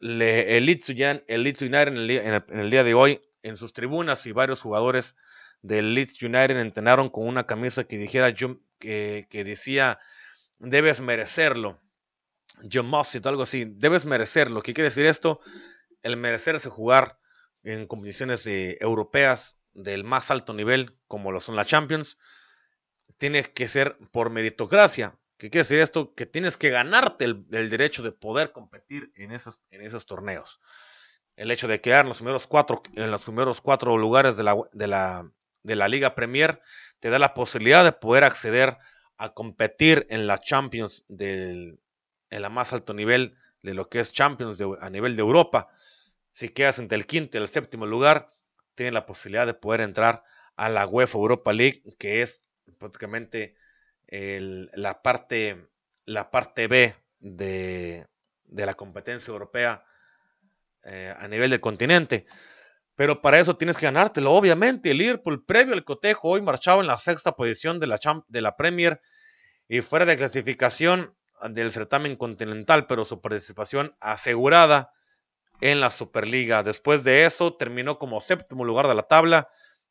[0.00, 5.16] el Leeds United en el, día de hoy, en sus tribunas y varios jugadores
[5.62, 8.34] del Leeds United entrenaron con una camisa que dijera
[8.78, 9.98] que, que decía
[10.58, 11.80] debes merecerlo.
[12.82, 13.64] Must it, algo así.
[13.64, 14.62] Debes merecerlo.
[14.62, 15.40] ¿Qué quiere decir esto?
[16.02, 17.18] El merecerse jugar
[17.62, 22.18] en competiciones europeas del más alto nivel, como lo son las Champions,
[23.18, 25.14] tiene que ser por meritocracia.
[25.36, 26.14] ¿Qué quiere decir esto?
[26.14, 30.60] Que tienes que ganarte el, derecho de poder competir en esos, en esos torneos.
[31.36, 34.56] El hecho de quedar en los primeros cuatro, en los primeros cuatro lugares de la,
[34.72, 35.30] de, la,
[35.62, 36.60] de la Liga Premier
[37.00, 38.76] te da la posibilidad de poder acceder
[39.16, 41.78] a competir en la Champions del,
[42.30, 45.68] en la más alto nivel de lo que es Champions a nivel de Europa.
[46.32, 48.32] Si quedas entre el quinto y el séptimo lugar,
[48.74, 50.24] tienes la posibilidad de poder entrar
[50.56, 52.40] a la UEFA Europa League, que es
[52.78, 53.56] prácticamente
[54.08, 55.68] la, parte,
[56.06, 58.06] la parte B de,
[58.46, 59.84] la competencia europea
[60.84, 62.26] eh, a nivel del continente.
[63.00, 64.30] Pero para eso tienes que ganártelo.
[64.30, 67.98] Obviamente, el Liverpool, previo al cotejo, hoy marchaba en la sexta posición de la,
[68.28, 69.00] de la Premier
[69.68, 71.16] y fuera de clasificación
[71.48, 74.92] del certamen continental, pero su participación asegurada
[75.62, 76.62] en la Superliga.
[76.62, 79.48] Después de eso, terminó como séptimo lugar de la tabla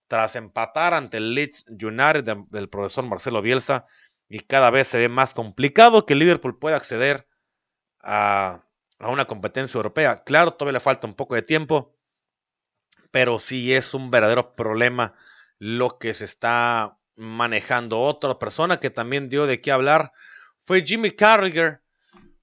[0.08, 3.88] tras empatar ante el Leeds United del profesor Marcelo Bielsa
[4.28, 7.28] y cada vez se ve más complicado que Liverpool pueda acceder
[8.04, 8.66] a,
[9.00, 10.24] una competencia europea.
[10.24, 11.96] Claro, todavía le falta un poco de tiempo,
[13.12, 15.16] pero sí es un verdadero problema
[15.58, 18.02] lo que se está manejando.
[18.02, 20.14] Otra persona que también dio de qué hablar
[20.66, 21.82] fue Jimmy Carragher,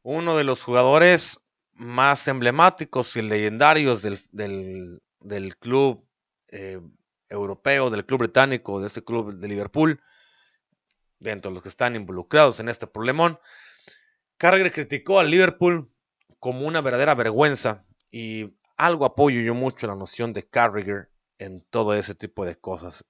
[0.03, 1.41] uno de los jugadores
[1.73, 6.07] más emblemáticos y legendarios del, club
[6.49, 6.81] eh,
[7.29, 10.01] europeo, del club británico, de este club de Liverpool
[11.19, 13.39] dentro de los que están involucrados en este problemón.
[14.39, 15.91] Carragher criticó al Liverpool
[16.39, 21.95] como una verdadera vergüenza y algo apoyo yo mucho la noción de Carragher en todo
[21.95, 23.05] ese tipo de cosas.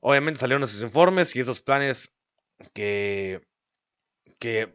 [0.00, 2.14] Obviamente salieron esos informes y esos planes
[2.72, 3.46] que,
[4.38, 4.74] que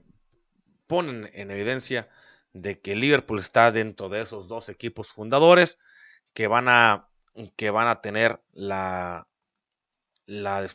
[0.87, 2.09] ponen en evidencia
[2.53, 5.77] de que Liverpool está dentro de esos dos equipos fundadores
[6.33, 7.09] que van a,
[7.55, 9.27] que van a tener la,
[10.25, 10.67] la,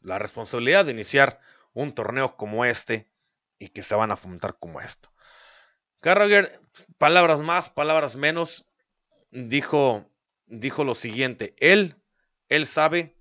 [0.00, 1.40] la responsabilidad de iniciar
[1.72, 3.08] un torneo como este
[3.58, 5.13] y que se van a fomentar como esto.
[6.04, 6.60] Carragher,
[6.98, 8.66] palabras más, palabras menos,
[9.30, 10.04] dijo,
[10.46, 11.54] dijo lo siguiente.
[11.58, 11.96] Él,
[12.48, 13.16] él sabe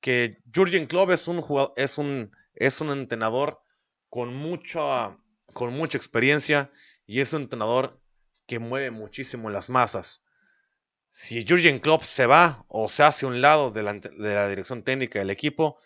[0.00, 1.44] que Jurgen Klopp es un,
[1.76, 3.60] es un, es un entrenador
[4.08, 5.18] con mucha,
[5.52, 6.72] con mucha experiencia
[7.06, 8.00] y es un entrenador
[8.46, 10.22] que mueve muchísimo las masas
[11.12, 15.30] si Jurgen Klopp se va o se hace un lado de la, dirección técnica del
[15.30, 15.78] equipo,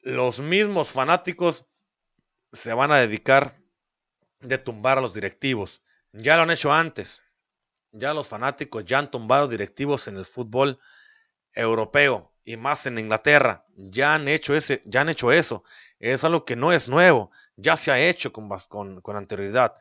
[0.00, 1.66] los mismos fanáticos
[2.52, 3.58] se van a dedicar
[4.40, 5.82] de tumbar a los directivos.
[6.12, 7.22] Ya lo han hecho antes.
[7.92, 10.80] Ya los fanáticos ya han tumbado directivos en el fútbol
[11.52, 13.64] europeo y más en Inglaterra.
[13.76, 15.64] Ya han hecho ese, ya han hecho eso.
[15.98, 17.30] Es algo que no es nuevo.
[17.56, 19.76] Ya se ha hecho con, con, con anterioridad.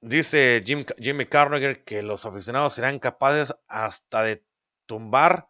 [0.00, 4.44] Dice Jimmy Carragher que los aficionados serán capaces hasta de
[4.86, 5.48] tumbar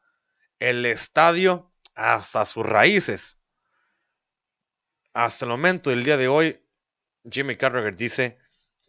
[0.59, 3.39] el estadio hasta sus raíces.
[5.13, 6.63] Hasta el momento del día de hoy,
[7.31, 8.39] Jimmy Carragher dice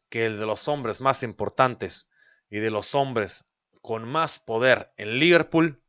[0.09, 2.09] que el de los hombres más importantes
[2.49, 3.45] y de los hombres
[3.81, 5.81] con más poder en Liverpool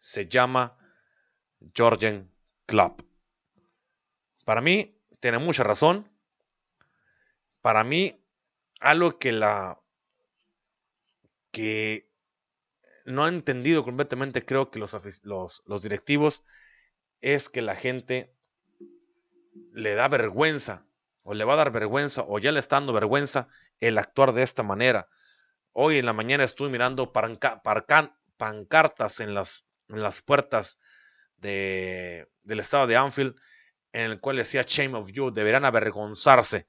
[0.00, 0.78] se llama
[1.74, 2.30] Georgian
[2.66, 3.04] Club.
[4.44, 6.08] Para mí, tiene mucha razón.
[7.60, 8.22] Para mí,
[8.80, 9.80] algo que la
[11.50, 12.08] que
[13.06, 16.44] no han entendido completamente, creo que los, los directivos,
[17.20, 18.34] es que la gente
[19.72, 20.85] le da vergüenza,
[21.26, 23.48] o le va a dar vergüenza, o ya le está dando vergüenza
[23.80, 25.08] el actuar de esta manera.
[25.72, 29.64] Hoy en la mañana estuve mirando pancartas en las,
[30.24, 30.78] puertas
[31.36, 33.34] de, del estado de Anfield,
[33.92, 36.68] en el cual decía Shame of You, deberán avergonzarse.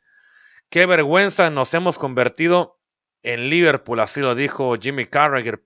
[0.70, 2.80] Qué vergüenza nos hemos convertido
[3.22, 5.64] en Liverpool, así lo dijo Jimmy Carragher.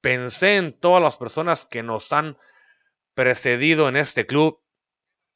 [0.00, 2.38] Pensé en todas las personas que nos han
[3.14, 4.63] precedido en este club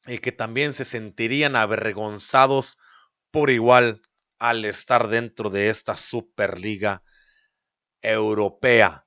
[0.09, 2.77] y que también se sentirían avergonzados
[3.31, 4.01] por igual
[4.39, 7.03] al estar dentro de esta Superliga
[8.01, 9.05] Europea.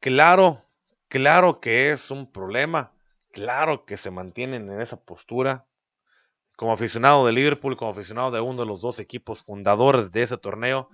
[0.00, 0.64] Claro,
[1.08, 2.94] claro que es un problema,
[3.32, 5.66] claro que se mantienen en esa postura.
[6.56, 10.38] Como aficionado de Liverpool, como aficionado de uno de los dos equipos fundadores de ese
[10.38, 10.88] torneo,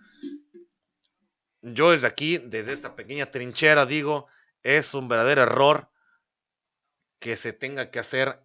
[1.61, 4.26] yo desde aquí, desde esta pequeña trinchera, digo,
[4.62, 5.91] es un verdadero error
[7.18, 8.41] que se tenga que hacer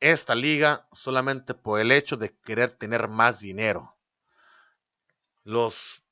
[0.00, 3.96] esta liga solamente por el hecho de querer tener más dinero.
[5.44, 6.02] Los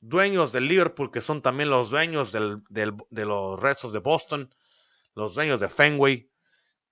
[0.00, 4.54] dueños del Liverpool, que son también los dueños de los restos de Boston,
[5.14, 6.30] los dueños de Fenway,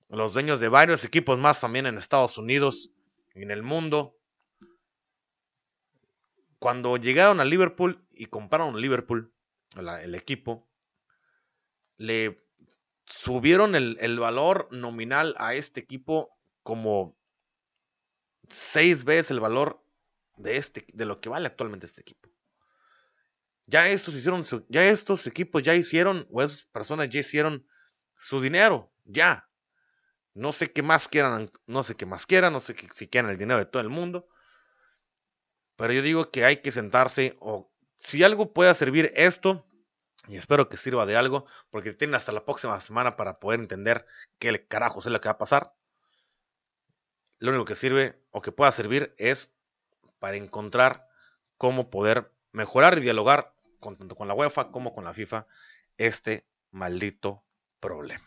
[0.08, 2.90] los dueños de varios equipos más también en Estados Unidos
[3.34, 4.16] y en el mundo.
[6.58, 9.32] Cuando llegaron a Liverpool y compraron Liverpool,
[9.76, 10.68] el equipo,
[11.96, 12.42] le
[13.10, 16.30] subieron el, valor nominal a este equipo
[16.62, 17.16] como
[18.48, 19.82] seis veces el valor
[20.36, 22.28] de, este, de lo que vale actualmente este equipo.
[23.66, 27.66] Ya estos hicieron, ya estos equipos ya hicieron, o esas personas ya hicieron
[28.16, 29.48] su dinero, ya.
[30.34, 33.38] No sé qué más quieran, no sé qué más quieran, no sé si quieran el
[33.38, 34.28] dinero de todo el mundo.
[35.76, 39.66] Pero yo digo que hay que sentarse, o si algo pueda servir esto,
[40.28, 44.06] y espero que sirva de algo, porque tienen hasta la próxima semana para poder entender
[44.38, 45.74] qué carajos es lo que va a pasar.
[47.38, 49.52] Lo único que sirve o que pueda servir es
[50.18, 51.08] para encontrar
[51.56, 55.46] cómo poder mejorar y dialogar tanto con la UEFA como con la FIFA
[55.96, 57.42] este maldito
[57.80, 58.26] problema.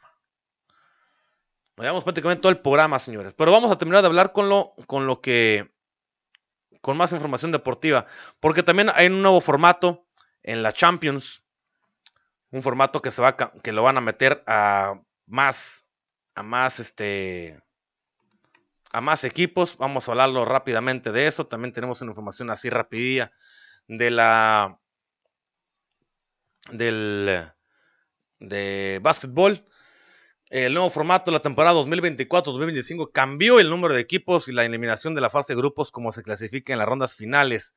[1.76, 3.34] Nos llevamos prácticamente todo el programa, señores.
[3.34, 5.72] Pero vamos a terminar de hablar con lo, con lo que.
[6.82, 8.06] con más información deportiva.
[8.40, 10.06] Porque también hay un nuevo formato
[10.44, 11.43] en la Champions
[12.54, 15.86] un formato que se va que lo van a meter a más
[16.36, 17.60] a más este
[18.92, 19.76] a más equipos.
[19.78, 21.48] Vamos a hablarlo rápidamente de eso.
[21.48, 23.32] También tenemos una información así rapidilla
[23.88, 24.80] de la
[26.72, 27.52] del
[28.40, 29.66] de básquetbol.
[30.52, 35.16] El nuevo formato de la temporada 2024-2025 cambió el número de equipos y la eliminación
[35.16, 37.74] de la fase de grupos como se clasifica en las rondas finales.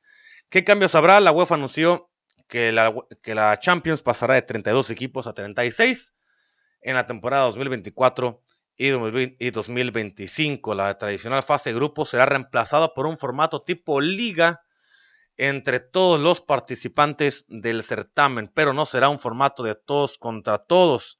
[0.49, 1.19] ¿Qué cambios habrá?
[1.19, 2.06] La UEFA anunció
[2.47, 6.13] que la, que la Champions pasará de 32 equipos a 36
[6.81, 8.41] en la temporada 2024
[8.77, 10.75] y 2025.
[10.75, 14.61] La tradicional fase de grupos será reemplazada por un formato tipo liga
[15.35, 21.19] entre todos los participantes del certamen, pero no será un formato de todos contra todos,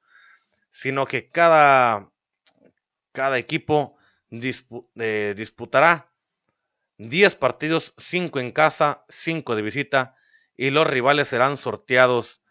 [0.71, 2.11] sino que cada,
[3.11, 3.95] cada equipo
[4.31, 6.11] eh, disputará
[6.97, 10.15] 10 partidos, 5 en casa, 5 de visita
[10.57, 12.43] y los rivales serán sorteados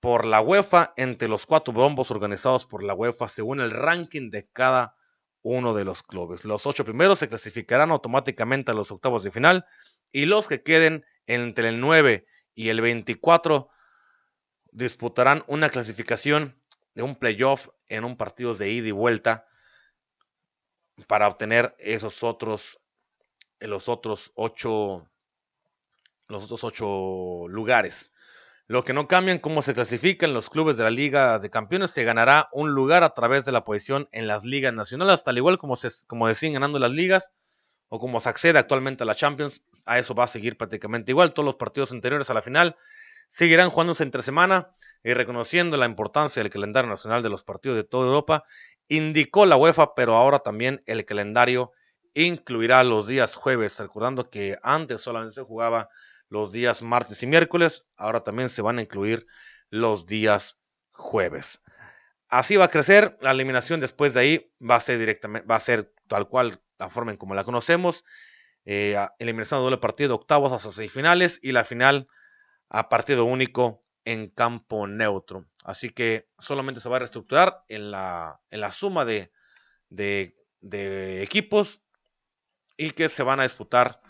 [0.00, 4.48] por la UEFA entre los cuatro bombos organizados por la UEFA según el ranking de
[4.52, 4.96] cada
[5.42, 6.44] uno de los clubes.
[6.44, 9.64] Los ocho primeros se clasificarán automáticamente a los octavos de final
[10.12, 13.70] y los que queden entre el 9 y el 24
[14.72, 16.60] disputarán una clasificación
[16.94, 19.46] de un playoff en un partido de ida y vuelta
[21.06, 22.80] para obtener esos otros
[23.60, 25.08] los otros ocho
[26.28, 28.12] los otros ocho lugares.
[28.68, 32.02] Lo que no cambian cómo se clasifican los clubes de la Liga de Campeones, se
[32.02, 35.76] ganará un lugar a través de la posición en las ligas nacionales, tal igual como,
[35.76, 37.32] se, como decían ganando las ligas
[37.88, 41.32] o como se accede actualmente a la Champions, a eso va a seguir prácticamente igual.
[41.32, 42.76] Todos los partidos anteriores a la final
[43.30, 44.74] seguirán jugándose entre semana
[45.04, 48.44] y reconociendo la importancia del calendario nacional de los partidos de toda Europa,
[48.88, 51.70] indicó la UEFA, pero ahora también el calendario
[52.14, 55.88] incluirá los días jueves, recordando que antes solamente se jugaba
[56.28, 57.86] los días martes y miércoles.
[57.96, 59.26] Ahora también se van a incluir
[59.70, 60.58] los días
[60.92, 61.60] jueves.
[62.28, 63.16] Así va a crecer.
[63.20, 66.90] La eliminación después de ahí va a ser directamente, va a ser tal cual la
[66.90, 68.04] forma en como la conocemos.
[68.64, 72.08] Eh, eliminación de doble partido, octavos hasta seis finales y la final
[72.68, 75.46] a partido único en campo neutro.
[75.62, 79.30] Así que solamente se va a reestructurar en la, en la suma de,
[79.88, 81.82] de equipos
[82.76, 84.00] y que se van a disputar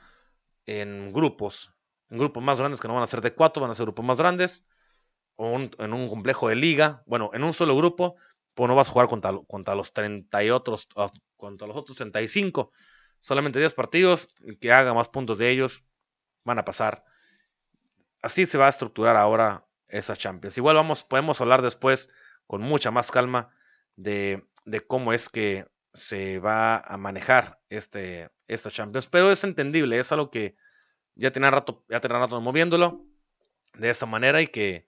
[0.67, 1.73] en grupos,
[2.11, 4.05] en grupos más grandes que no van a ser de cuatro, van a ser grupos
[4.05, 4.65] más grandes,
[5.37, 8.17] o en un complejo de liga, bueno, en un solo grupo,
[8.55, 11.99] pues no vas a jugar contra, contra los 30 y otros, ah, contra los otros
[11.99, 12.73] 35,
[13.21, 15.85] solamente 10 partidos, el que haga más puntos de ellos
[16.45, 17.05] van a pasar.
[18.23, 20.57] Así se va a estructurar ahora esa Champions.
[20.57, 22.09] Igual vamos, podemos hablar después
[22.47, 23.51] con mucha más calma
[23.97, 29.07] de, de cómo es que se va a manejar este, esta Champions.
[29.09, 30.57] Pero es entendible, es algo que
[31.17, 33.05] ya tiene rato, ya tiene rato moviéndolo
[33.75, 34.87] de esa manera y que,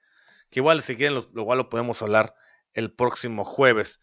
[0.53, 2.35] igual si quieren lo, igual lo podemos hablar
[2.74, 4.01] el próximo jueves.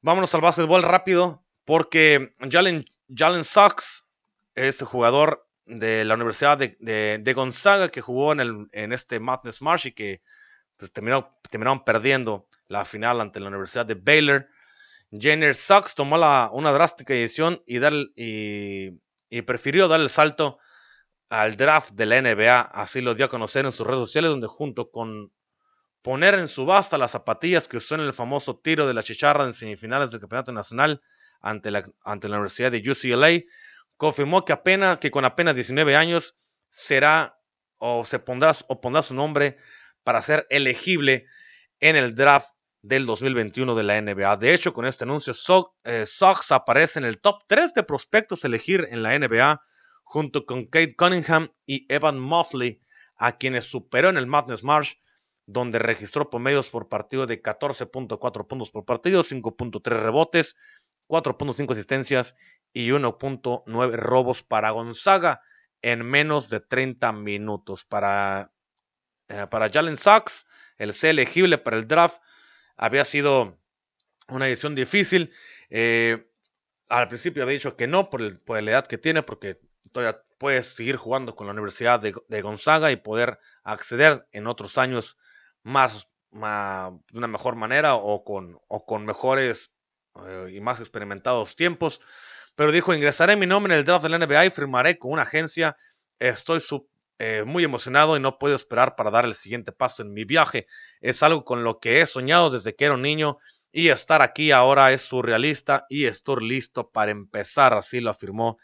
[0.00, 2.84] Vámonos al básquetbol rápido porque Jalen,
[3.14, 4.04] Jalen Sox,
[4.54, 9.86] este jugador de la Universidad de, Gonzaga que jugó en, el, en este Madness March
[9.86, 10.22] y que
[10.76, 14.48] pues, terminaron perdiendo la final ante la Universidad de Baylor.
[15.12, 18.90] Jenner Sox tomó la, una drástica decisión y, dar, y,
[19.46, 20.58] prefirió dar el salto
[21.32, 22.60] al draft de la NBA.
[22.60, 25.32] Así lo dio a conocer en sus redes sociales, donde junto con
[26.02, 29.54] poner en subasta las zapatillas que usó en el famoso tiro de la chicharra en
[29.54, 31.00] semifinales del Campeonato Nacional
[31.40, 33.50] ante la, ante la Universidad de UCLA,
[33.96, 36.36] confirmó que, apenas, que con apenas 19 años
[36.70, 37.38] será
[37.78, 39.56] o se pondrá o pondrá su nombre
[40.04, 41.24] para ser elegible
[41.80, 42.50] en el draft
[42.82, 44.36] del 2021 de la NBA.
[44.36, 45.32] De hecho, con este anuncio,
[45.84, 49.62] eh, Sox aparece en el top 3 de prospectos elegir en la NBA,
[50.12, 52.82] junto con Kate Cunningham y Evan Mosley,
[53.16, 55.00] a quienes superó en el Madness March,
[55.46, 60.58] donde registró promedios por partido de 14.4 puntos por partido, 5.3 rebotes,
[61.08, 62.36] 4.5 asistencias
[62.74, 65.40] y 1.9 robos para Gonzaga
[65.80, 67.86] en menos de 30 minutos.
[67.86, 68.52] Para,
[69.28, 70.46] eh, para Jalen Sox,
[70.76, 72.20] el ser elegible para el draft
[72.76, 73.58] había sido
[74.28, 75.32] una edición difícil.
[75.70, 76.28] Eh,
[76.90, 80.96] al principio había dicho que no por, la edad que tiene, porque todavía puede seguir
[80.96, 85.18] jugando con la Universidad de, Gonzaga y poder acceder en otros años
[85.62, 89.72] más, de una mejor manera o con, o con mejores
[90.26, 92.00] eh, y más experimentados tiempos.
[92.56, 95.22] Pero dijo, ingresaré mi nombre en el draft de la NBA y firmaré con una
[95.22, 95.76] agencia.
[96.18, 96.60] Estoy
[97.18, 100.66] eh, muy emocionado y no puedo esperar para dar el siguiente paso en mi viaje.
[101.00, 103.38] Es algo con lo que he soñado desde que era un niño
[103.70, 108.58] y estar aquí ahora es surrealista y estoy listo para empezar, así lo afirmó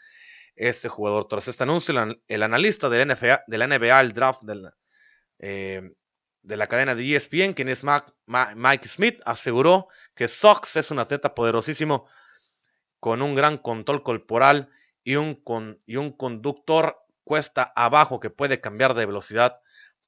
[0.59, 1.27] este jugador.
[1.27, 1.95] Tras este anuncio,
[2.27, 3.15] el, analista de la,
[3.67, 4.41] NBA, el draft
[5.39, 5.93] eh,
[6.41, 7.83] de la cadena de ESPN, quien es
[8.27, 12.07] Mike Smith, aseguró que Sox es un atleta poderosísimo
[12.99, 14.69] con un gran control corporal
[15.03, 15.41] y un,
[15.85, 19.61] y un conductor cuesta abajo que puede cambiar de velocidad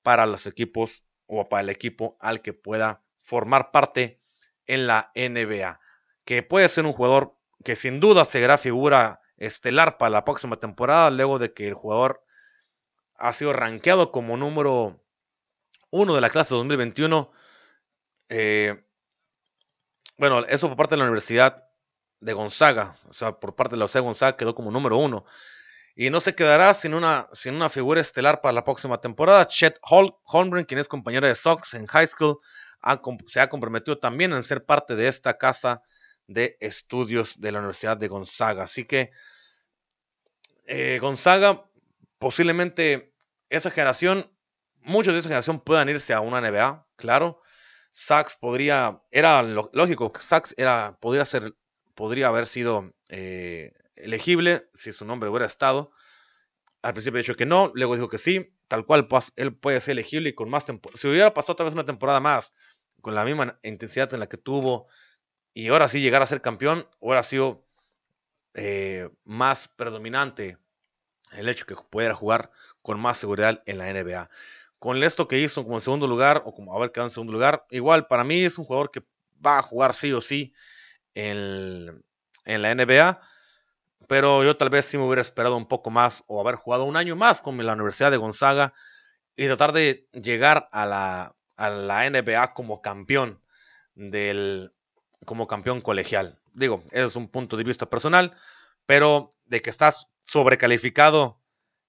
[0.04, 4.22] para los equipos o para el equipo al que pueda formar parte
[4.66, 5.80] en la NBA.
[6.26, 11.10] Que puede ser un jugador que sin duda será figura estelar para la próxima temporada,
[11.10, 12.24] luego de que el jugador
[13.16, 15.04] ha sido rankeado como número
[15.89, 17.32] uno de la clase 2021.
[18.30, 18.84] Eh,
[20.18, 21.68] bueno, eso por parte de la Universidad
[22.20, 25.26] de Gonzaga, o sea, por parte de la Universidad de Gonzaga quedó como número uno
[25.96, 29.48] y no se quedará sin una, sin una figura estelar para la próxima temporada.
[29.48, 32.39] Chet Holmgren, quien es compañero de Sox en high school,
[33.28, 35.82] se ha comprometido también en ser parte de esta casa
[36.28, 38.63] de estudios de la Universidad de Gonzaga.
[38.63, 39.11] Así que
[40.65, 41.65] eh, Gonzaga,
[42.19, 43.13] posiblemente
[43.49, 44.32] esa generación,
[44.82, 47.41] muchos de esa generación puedan irse a una NBA, claro.
[47.91, 51.55] Sachs podría, era lógico, Sachs era, podría ser,
[51.93, 55.91] podría haber sido eh, elegible si su nombre hubiera estado.
[56.82, 60.30] Al principio dicho que no, luego dijo que sí, tal cual él puede ser elegible
[60.30, 60.65] y con más.
[60.95, 62.55] Si hubiera pasado otra vez una temporada más,
[63.01, 64.88] con la misma intensidad en la que tuvo,
[65.54, 67.66] y ahora sí llegar a ser campeón, hubiera sido
[68.54, 70.58] eh, más predominante
[71.32, 74.30] el hecho que pudiera jugar con más seguridad en la NBA.
[74.80, 77.66] Con esto que hizo como en segundo lugar, o como haber quedado en segundo lugar,
[77.70, 79.04] igual para mí es un jugador que
[79.45, 80.54] va a jugar sí o sí
[81.14, 82.04] en,
[82.45, 83.22] en la NBA
[84.12, 86.97] pero yo tal vez sí me hubiera esperado un poco más o haber jugado un
[86.97, 88.74] año más con la Universidad de Gonzaga
[89.38, 93.41] y tratar de llegar a la, a la NBA como campeón
[93.95, 94.74] del
[95.26, 96.39] como campeón colegial.
[96.53, 98.36] Digo, es un punto de vista personal,
[98.86, 101.39] pero de que estás sobrecalificado,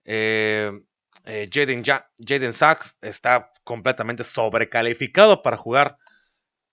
[0.04, 0.82] eh,
[1.24, 5.98] eh, Jaden, Sachs está completamente sobrecalificado para jugar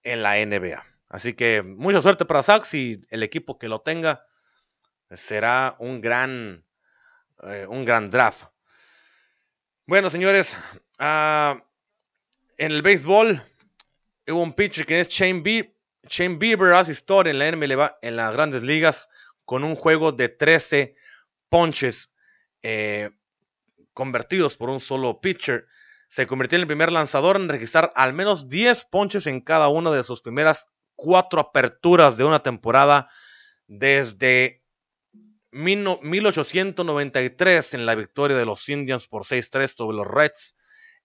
[0.03, 0.83] en la NBA.
[1.07, 4.25] Así que mucha suerte para Sachs y el equipo que lo tenga
[5.11, 6.63] será un gran,
[7.43, 8.45] eh, un gran draft.
[9.85, 10.55] Bueno, señores,
[10.99, 11.63] ah,
[12.57, 13.41] en el béisbol,
[14.27, 15.73] hubo un pitcher que es Shane,
[16.37, 19.09] Bieber, hace historia en la MLB, en las grandes ligas,
[19.45, 20.95] con un juego de 13
[21.49, 22.13] ponches
[22.61, 23.09] eh,
[23.93, 25.67] convertidos por un solo pitcher.
[26.07, 29.91] Se convirtió en el primer lanzador en registrar al menos 10 ponches en cada una
[29.91, 33.09] de sus primeras cuatro aperturas de una temporada
[33.67, 34.63] desde
[35.51, 40.55] 1893 en la victoria de los Indians por 6-3 sobre los Reds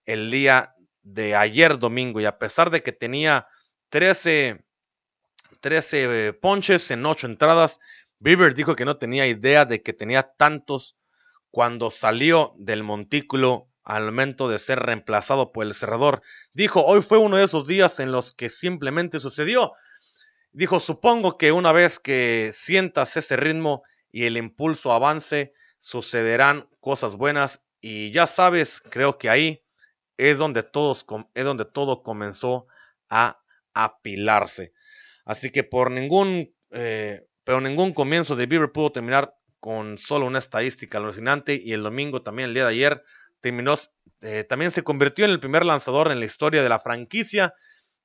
[0.05, 2.20] el día de ayer domingo.
[2.20, 3.49] Y a pesar de que tenía
[3.90, 4.64] 13,
[5.61, 7.80] 13 ponches en 8 entradas,
[8.18, 10.96] Bieber dijo que no tenía idea de que tenía tantos
[11.50, 16.22] cuando salió del montículo al momento de ser reemplazado por el cerrador.
[16.52, 19.72] Dijo, hoy fue uno de esos días en los que simplemente sucedió.
[20.52, 27.16] Dijo, supongo que una vez que sientas ese ritmo y el impulso avance, sucederán cosas
[27.16, 29.62] buenas y ya sabes, creo que ahí
[30.16, 32.66] es donde, todos, es donde todo comenzó
[33.11, 33.40] a
[33.74, 34.72] apilarse.
[35.25, 40.39] Así que por ningún, eh, pero ningún comienzo de Bieber pudo terminar con solo una
[40.39, 43.03] estadística alucinante y el domingo también, el día de ayer,
[43.41, 43.75] terminó,
[44.20, 47.55] eh, también se convirtió en el primer lanzador en la historia de la franquicia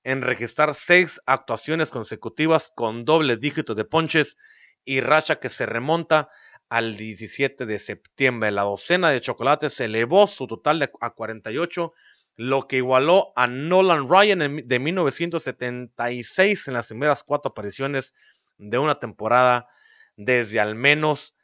[0.03, 4.38] en registrar seis actuaciones consecutivas con doble dígito de ponches
[4.86, 6.30] y racha que se remonta
[6.70, 8.51] al 17 de septiembre.
[8.51, 11.93] La docena de chocolates elevó su total de, a 48,
[12.39, 18.15] lo que igualó a Nolan Ryan de 1976 en las primeras cuatro apariciones
[18.57, 19.67] de una temporada
[20.15, 21.35] desde al menos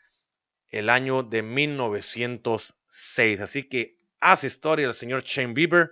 [0.70, 3.42] el año de 1906.
[3.42, 5.92] Así que hace historia el señor Shane Bieber.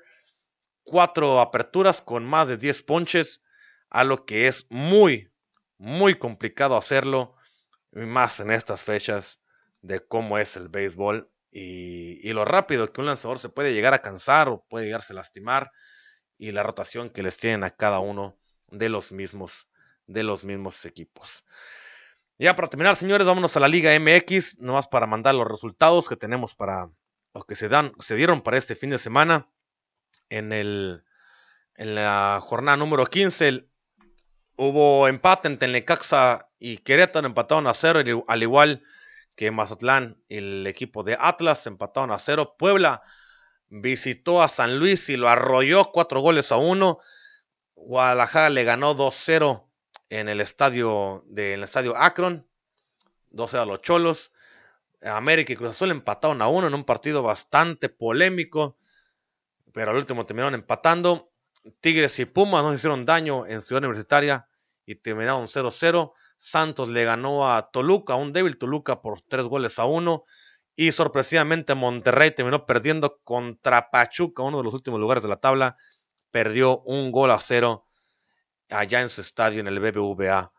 [0.83, 3.43] Cuatro aperturas con más de 10 ponches,
[3.89, 5.33] a lo que es muy,
[5.77, 7.35] muy complicado hacerlo
[7.91, 9.41] más en estas fechas
[9.81, 14.01] de cómo es el béisbol y, lo rápido que un lanzador se puede llegar a
[14.01, 15.71] cansar o puede llegarse a lastimar
[16.37, 18.37] y la rotación que les tienen a cada uno
[18.69, 19.67] de los mismos
[20.07, 21.45] de los mismos equipos.
[22.39, 26.17] Ya para terminar, señores, vámonos a la Liga MX, nomás para mandar los resultados que
[26.17, 26.89] tenemos para
[27.33, 29.47] los que se dan, se dieron para este fin de semana.
[30.29, 31.03] En el
[31.75, 33.67] en la jornada número 15
[34.57, 38.83] hubo empate entre Necaxa y Querétaro empataron a cero, al igual
[39.35, 42.55] que Mazatlán y el equipo de Atlas empataron a cero.
[42.57, 43.03] Puebla
[43.67, 46.99] visitó a San Luis y lo arrolló cuatro goles a uno.
[47.75, 49.67] Guadalajara le ganó 2-0
[50.09, 52.47] en el estadio de, el estadio Akron,
[53.31, 54.31] 2-0 a los Cholos.
[55.01, 58.77] América y Cruz Azul empataron a uno en un partido bastante polémico,
[59.73, 61.31] pero al último terminaron empatando.
[61.81, 64.47] Tigres y Pumas no hicieron daño en Ciudad Universitaria
[64.85, 66.13] y terminaron 0-0.
[66.43, 70.25] Santos le ganó a Toluca, un débil Toluca por tres goles a uno.
[70.75, 75.77] Y sorpresivamente Monterrey terminó perdiendo contra Pachuca, uno de los últimos lugares de la tabla.
[76.31, 77.85] Perdió un gol a cero
[78.69, 80.51] allá en su estadio en el BBVA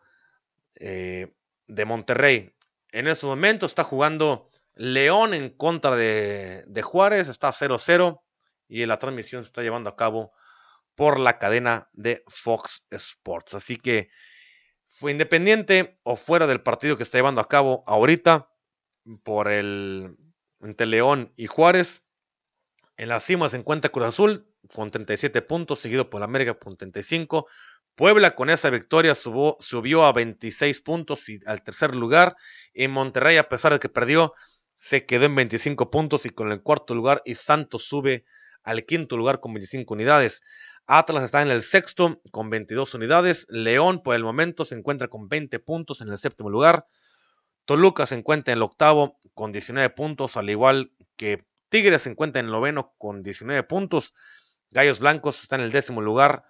[0.77, 1.35] eh,
[1.67, 2.55] de Monterrey.
[2.91, 8.23] En ese momento está jugando León en contra de, de Juárez, está 0-0
[8.69, 10.33] y la transmisión se está llevando a cabo
[10.95, 13.53] por la cadena de Fox Sports.
[13.53, 14.09] Así que
[14.95, 18.49] fue independiente o fuera del partido que está llevando a cabo ahorita
[19.25, 20.17] por el
[20.61, 22.05] entre León y Juárez.
[22.97, 27.49] En la cima se encuentra Cruz Azul con 37 puntos, seguido por América con 35.
[27.97, 32.37] Puebla con esa victoria subió a 26 puntos y al tercer lugar.
[32.73, 34.33] Y Monterrey, a pesar de que perdió,
[34.79, 37.21] se quedó en 25 puntos y con el cuarto lugar.
[37.25, 38.25] Y Santos sube
[38.63, 40.41] al quinto lugar con 25 unidades.
[40.87, 43.47] Atlas está en el sexto con 22 unidades.
[43.49, 46.87] León por el momento se encuentra con 20 puntos en el séptimo lugar.
[47.65, 52.41] Toluca se encuentra en el octavo con 19 puntos, al igual que Tigres se encuentra
[52.41, 54.15] en el noveno con 19 puntos.
[54.71, 56.45] Gallos Blancos está en el décimo lugar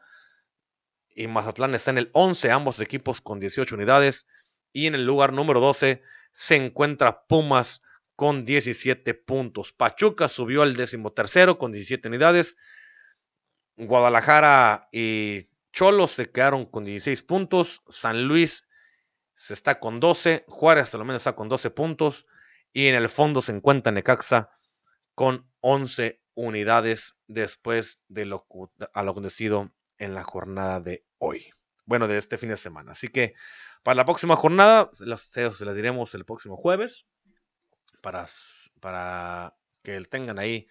[1.15, 4.27] y Mazatlán está en el 11, ambos equipos con 18 unidades.
[4.73, 7.81] Y en el lugar número 12 se encuentra Pumas
[8.17, 9.73] con 17 puntos.
[9.73, 12.57] Pachuca subió al décimo tercero con 17 unidades.
[13.77, 17.83] Guadalajara y Cholos se quedaron con 16 puntos.
[17.89, 18.69] San Luis
[19.35, 20.45] se está con 12.
[20.47, 22.27] Juárez hasta lo menos está con 12 puntos.
[22.73, 24.51] Y en el fondo se encuentra Necaxa
[25.15, 28.47] con 11 unidades después de lo,
[28.93, 31.51] acontecido en la jornada de hoy.
[31.87, 32.93] Bueno, de este fin de semana.
[32.93, 33.35] Así que
[33.83, 37.07] para la próxima jornada, se las diremos el próximo jueves.
[38.01, 38.27] Para,
[38.81, 40.67] para que tengan ahí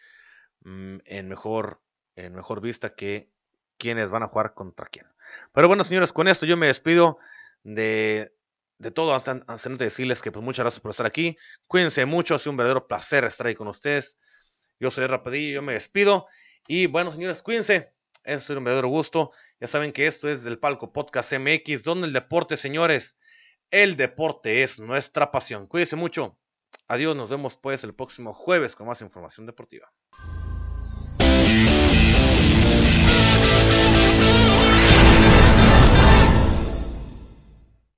[0.61, 1.81] mm, en mejor
[2.15, 3.29] en mejor vista que
[3.77, 5.07] quienes van a jugar contra quién.
[5.51, 7.17] Pero bueno, señores, con esto yo me despido
[7.63, 8.33] de,
[8.77, 9.13] de todo.
[9.13, 11.37] Antes de decirles que pues muchas gracias por estar aquí.
[11.67, 14.17] Cuídense mucho, ha sido un verdadero placer estar ahí con ustedes.
[14.79, 16.27] Yo soy Rapidillo, yo me despido.
[16.67, 17.93] Y bueno, señores, cuídense.
[18.23, 19.31] Es un verdadero gusto.
[19.59, 23.19] Ya saben que esto es del Palco Podcast MX, donde el deporte, señores,
[23.69, 25.67] el deporte es nuestra pasión.
[25.67, 26.37] Cuídense mucho.
[26.87, 29.91] Adiós, nos vemos pues el próximo jueves con más información deportiva.